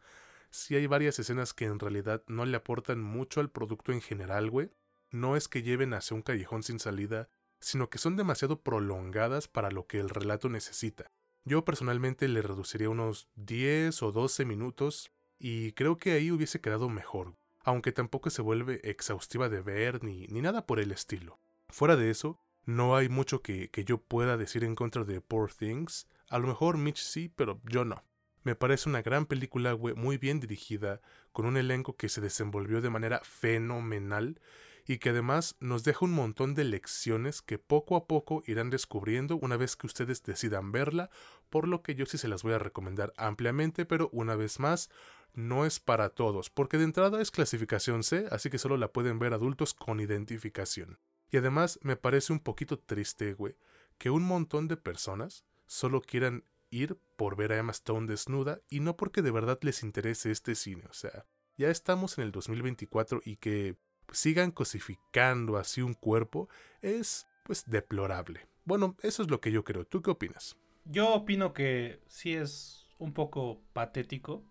[0.54, 4.52] si hay varias escenas que en realidad no le aportan mucho al producto en general,
[4.52, 4.70] güey.
[5.10, 7.28] No es que lleven hacia un callejón sin salida,
[7.60, 11.10] sino que son demasiado prolongadas para lo que el relato necesita.
[11.44, 16.88] Yo personalmente le reduciría unos 10 o 12 minutos y creo que ahí hubiese quedado
[16.88, 21.40] mejor, aunque tampoco se vuelve exhaustiva de ver ni, ni nada por el estilo.
[21.70, 25.52] Fuera de eso, no hay mucho que, que yo pueda decir en contra de Poor
[25.52, 26.08] Things.
[26.30, 28.04] A lo mejor Mitch sí, pero yo no.
[28.44, 32.82] Me parece una gran película, güey, muy bien dirigida, con un elenco que se desenvolvió
[32.82, 34.40] de manera fenomenal
[34.86, 39.38] y que además nos deja un montón de lecciones que poco a poco irán descubriendo
[39.38, 41.10] una vez que ustedes decidan verla,
[41.50, 44.90] por lo que yo sí se las voy a recomendar ampliamente, pero una vez más,
[45.34, 49.20] no es para todos, porque de entrada es clasificación C, así que solo la pueden
[49.20, 51.00] ver adultos con identificación.
[51.32, 53.56] Y además me parece un poquito triste, güey,
[53.98, 56.44] que un montón de personas solo quieran
[56.74, 60.56] ir por ver a Emma Stone desnuda y no porque de verdad les interese este
[60.56, 60.84] cine.
[60.90, 61.26] O sea,
[61.58, 63.78] ya estamos en el 2024 y que
[64.12, 66.50] sigan cosificando así un cuerpo
[66.82, 68.48] es pues deplorable.
[68.66, 69.86] Bueno, eso es lo que yo creo.
[69.86, 70.58] ¿Tú qué opinas?
[70.86, 74.44] Yo opino que sí es un poco patético,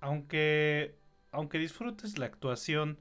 [0.00, 0.98] aunque
[1.30, 2.98] aunque disfrutes la actuación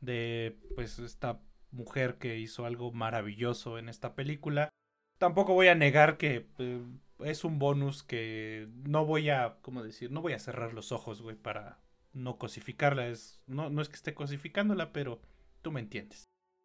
[0.00, 4.69] de pues esta mujer que hizo algo maravilloso en esta película,
[5.20, 6.82] tampoco voy a negar que eh,
[7.24, 10.10] es un bonus que no voy a, ¿cómo decir?
[10.10, 11.78] No voy a cerrar los ojos, güey, para
[12.14, 13.06] no cosificarla.
[13.06, 15.20] Es, no, no es que esté cosificándola, pero
[15.60, 16.24] tú me entiendes.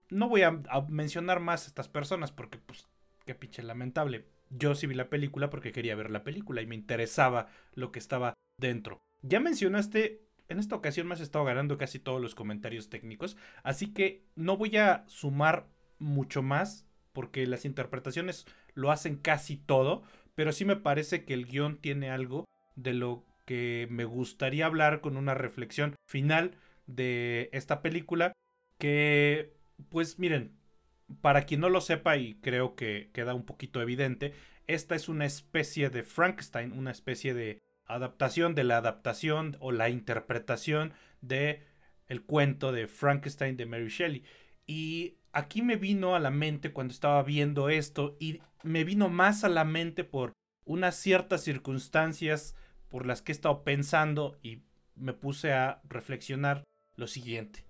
[0.10, 0.52] No voy a,
[0.88, 2.88] mencionar más a estas personas porque, pues,
[3.26, 4.26] qué pinche lamentable.
[4.50, 8.00] Yo sí vi la película porque quería ver la película y me interesaba lo que
[8.00, 9.00] estaba dentro.
[9.22, 13.92] Ya mencionaste, en esta ocasión me has estado ganando casi todos los comentarios técnicos, así
[13.94, 15.68] que no voy a sumar
[16.00, 16.86] mucho más
[17.16, 18.46] porque las interpretaciones
[18.76, 20.04] lo hacen casi todo,
[20.36, 22.46] pero sí me parece que el guion tiene algo
[22.76, 26.56] de lo que me gustaría hablar con una reflexión final
[26.86, 28.34] de esta película
[28.78, 29.54] que
[29.90, 30.52] pues miren
[31.22, 34.34] para quien no lo sepa y creo que queda un poquito evidente
[34.68, 39.90] esta es una especie de Frankenstein una especie de adaptación de la adaptación o la
[39.90, 41.64] interpretación de
[42.08, 44.24] el cuento de Frankenstein de Mary Shelley.
[44.68, 49.44] Y aquí me vino a la mente cuando estaba viendo esto y me vino más
[49.44, 50.32] a la mente por
[50.64, 52.56] unas ciertas circunstancias
[52.90, 54.62] por las que he estado pensando y
[54.96, 56.64] me puse a reflexionar
[56.96, 57.66] lo siguiente.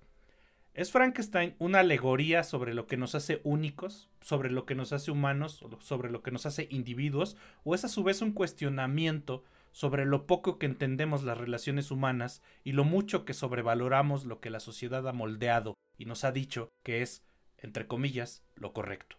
[0.75, 5.09] ¿Es Frankenstein una alegoría sobre lo que nos hace únicos, sobre lo que nos hace
[5.09, 7.35] humanos, sobre lo que nos hace individuos?
[7.63, 12.43] ¿O es a su vez un cuestionamiento sobre lo poco que entendemos las relaciones humanas
[12.63, 16.69] y lo mucho que sobrevaloramos lo que la sociedad ha moldeado y nos ha dicho
[16.83, 17.24] que es,
[17.65, 19.17] entre comillas, lo correcto?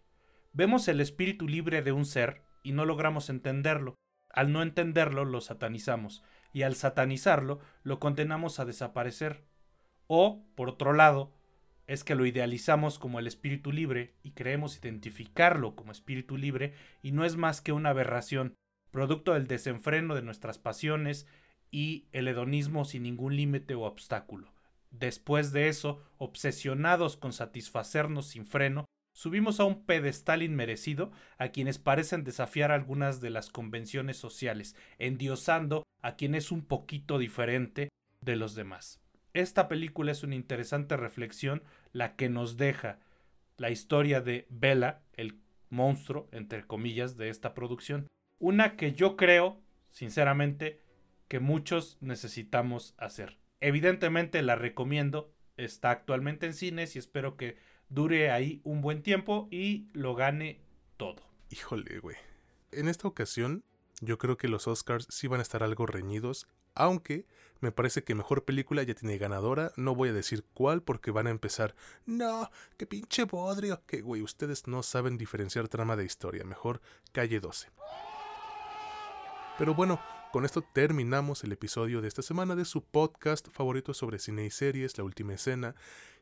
[0.52, 3.94] Vemos el espíritu libre de un ser y no logramos entenderlo,
[4.30, 6.22] al no entenderlo lo satanizamos
[6.52, 9.44] y al satanizarlo lo condenamos a desaparecer.
[10.06, 11.32] O, por otro lado,
[11.86, 17.12] es que lo idealizamos como el espíritu libre y creemos identificarlo como espíritu libre y
[17.12, 18.54] no es más que una aberración,
[18.90, 21.26] producto del desenfreno de nuestras pasiones
[21.70, 24.55] y el hedonismo sin ningún límite o obstáculo.
[24.98, 31.78] Después de eso, obsesionados con satisfacernos sin freno, subimos a un pedestal inmerecido a quienes
[31.78, 37.90] parecen desafiar algunas de las convenciones sociales, endiosando a quien es un poquito diferente
[38.22, 39.00] de los demás.
[39.34, 42.98] Esta película es una interesante reflexión la que nos deja
[43.58, 45.38] la historia de Bella, el
[45.68, 48.06] monstruo, entre comillas, de esta producción.
[48.38, 50.80] Una que yo creo, sinceramente,
[51.28, 53.38] que muchos necesitamos hacer.
[53.60, 57.56] Evidentemente la recomiendo, está actualmente en cines y espero que
[57.88, 60.60] dure ahí un buen tiempo y lo gane
[60.96, 61.22] todo.
[61.50, 62.16] Híjole, güey.
[62.72, 63.64] En esta ocasión,
[64.00, 67.26] yo creo que los Oscars sí van a estar algo reñidos, aunque
[67.60, 69.72] me parece que mejor película ya tiene ganadora.
[69.76, 71.74] No voy a decir cuál porque van a empezar.
[72.04, 73.82] No, qué pinche bodrio.
[73.86, 76.44] Que, güey, ustedes no saben diferenciar trama de historia.
[76.44, 76.82] Mejor
[77.12, 77.68] calle 12.
[79.58, 79.98] Pero bueno,
[80.36, 84.50] con esto terminamos el episodio de esta semana de su podcast favorito sobre cine y
[84.50, 85.74] series, La Última Escena.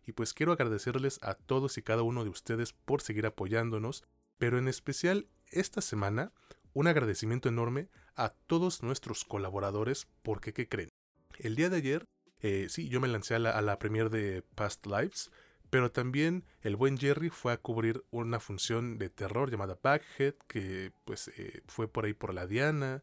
[0.07, 4.05] Y pues quiero agradecerles a todos y cada uno de ustedes por seguir apoyándonos,
[4.39, 6.31] pero en especial esta semana
[6.75, 10.91] un agradecimiento enorme a todos nuestros colaboradores porque, ¿qué creen?
[11.37, 12.05] El día de ayer,
[12.41, 13.77] eh, sí, yo me lancé a la, a
[14.11, 15.33] de Past Lives,
[15.71, 20.93] pero también el buen Jerry fue a cubrir una función de terror llamada Backhead, que
[21.05, 23.03] pues eh, fue por ahí por la Diana.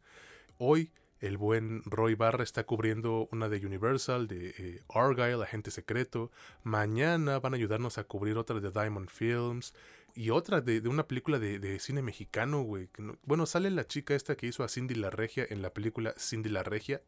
[0.58, 6.32] Hoy el buen Roy Barra está cubriendo una de Universal, de eh, Argyle, Agente Secreto.
[6.64, 9.74] Mañana van a ayudarnos a cubrir otra de Diamond Films.
[10.14, 12.90] Y otra de, una película de, cine mexicano, güey.
[13.24, 16.50] bueno, sale la chica esta que hizo a Cindy la Regia en la película Cindy
[16.50, 17.02] la Regia.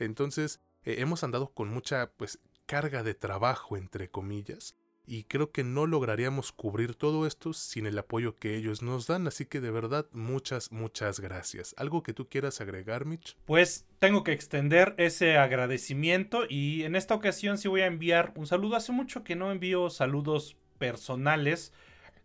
[0.00, 4.74] Entonces, eh, hemos andado con mucha, pues, carga de trabajo, entre comillas
[5.10, 9.26] y creo que no lograríamos cubrir todo esto sin el apoyo que ellos nos dan,
[9.26, 11.74] así que de verdad muchas, muchas gracias.
[11.78, 13.36] ¿Algo que tú quieras agregar, Mitch?
[13.44, 18.46] Pues tengo que extender ese agradecimiento y en esta ocasión sí voy a enviar un
[18.46, 18.76] saludo.
[18.76, 21.72] Hace mucho que no envío saludos personales.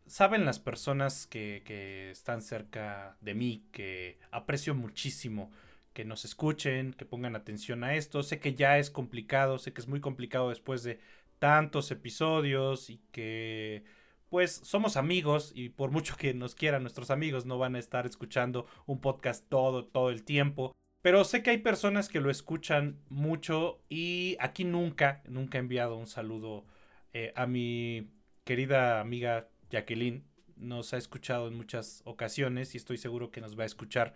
[0.05, 5.51] Saben las personas que, que están cerca de mí, que aprecio muchísimo
[5.93, 8.21] que nos escuchen, que pongan atención a esto.
[8.21, 10.99] Sé que ya es complicado, sé que es muy complicado después de
[11.39, 13.83] tantos episodios y que
[14.29, 18.05] pues somos amigos y por mucho que nos quieran nuestros amigos no van a estar
[18.05, 20.75] escuchando un podcast todo todo el tiempo.
[21.01, 25.97] Pero sé que hay personas que lo escuchan mucho y aquí nunca, nunca he enviado
[25.97, 26.65] un saludo
[27.13, 28.09] eh, a mi
[28.43, 30.25] querida amiga Jacqueline.
[30.55, 34.15] Nos ha escuchado en muchas ocasiones y estoy seguro que nos va a escuchar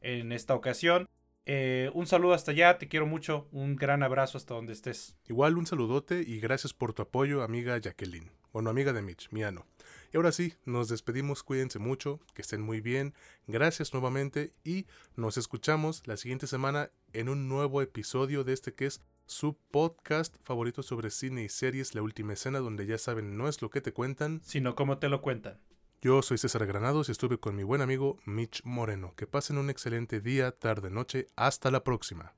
[0.00, 1.08] en esta ocasión.
[1.46, 5.16] Eh, un saludo hasta allá, te quiero mucho, un gran abrazo hasta donde estés.
[5.26, 8.30] Igual un saludote y gracias por tu apoyo, amiga Jacqueline.
[8.52, 9.66] Bueno, amiga de Mitch, Miano.
[10.12, 13.14] Y ahora sí, nos despedimos, cuídense mucho, que estén muy bien,
[13.46, 14.86] gracias nuevamente y
[15.16, 20.34] nos escuchamos la siguiente semana en un nuevo episodio de este que es su podcast
[20.42, 23.82] favorito sobre cine y series, La Última Escena, donde ya saben no es lo que
[23.82, 25.58] te cuentan, sino cómo te lo cuentan.
[26.00, 29.14] Yo soy César Granados y estuve con mi buen amigo Mitch Moreno.
[29.16, 31.26] Que pasen un excelente día, tarde, noche.
[31.34, 32.36] Hasta la próxima.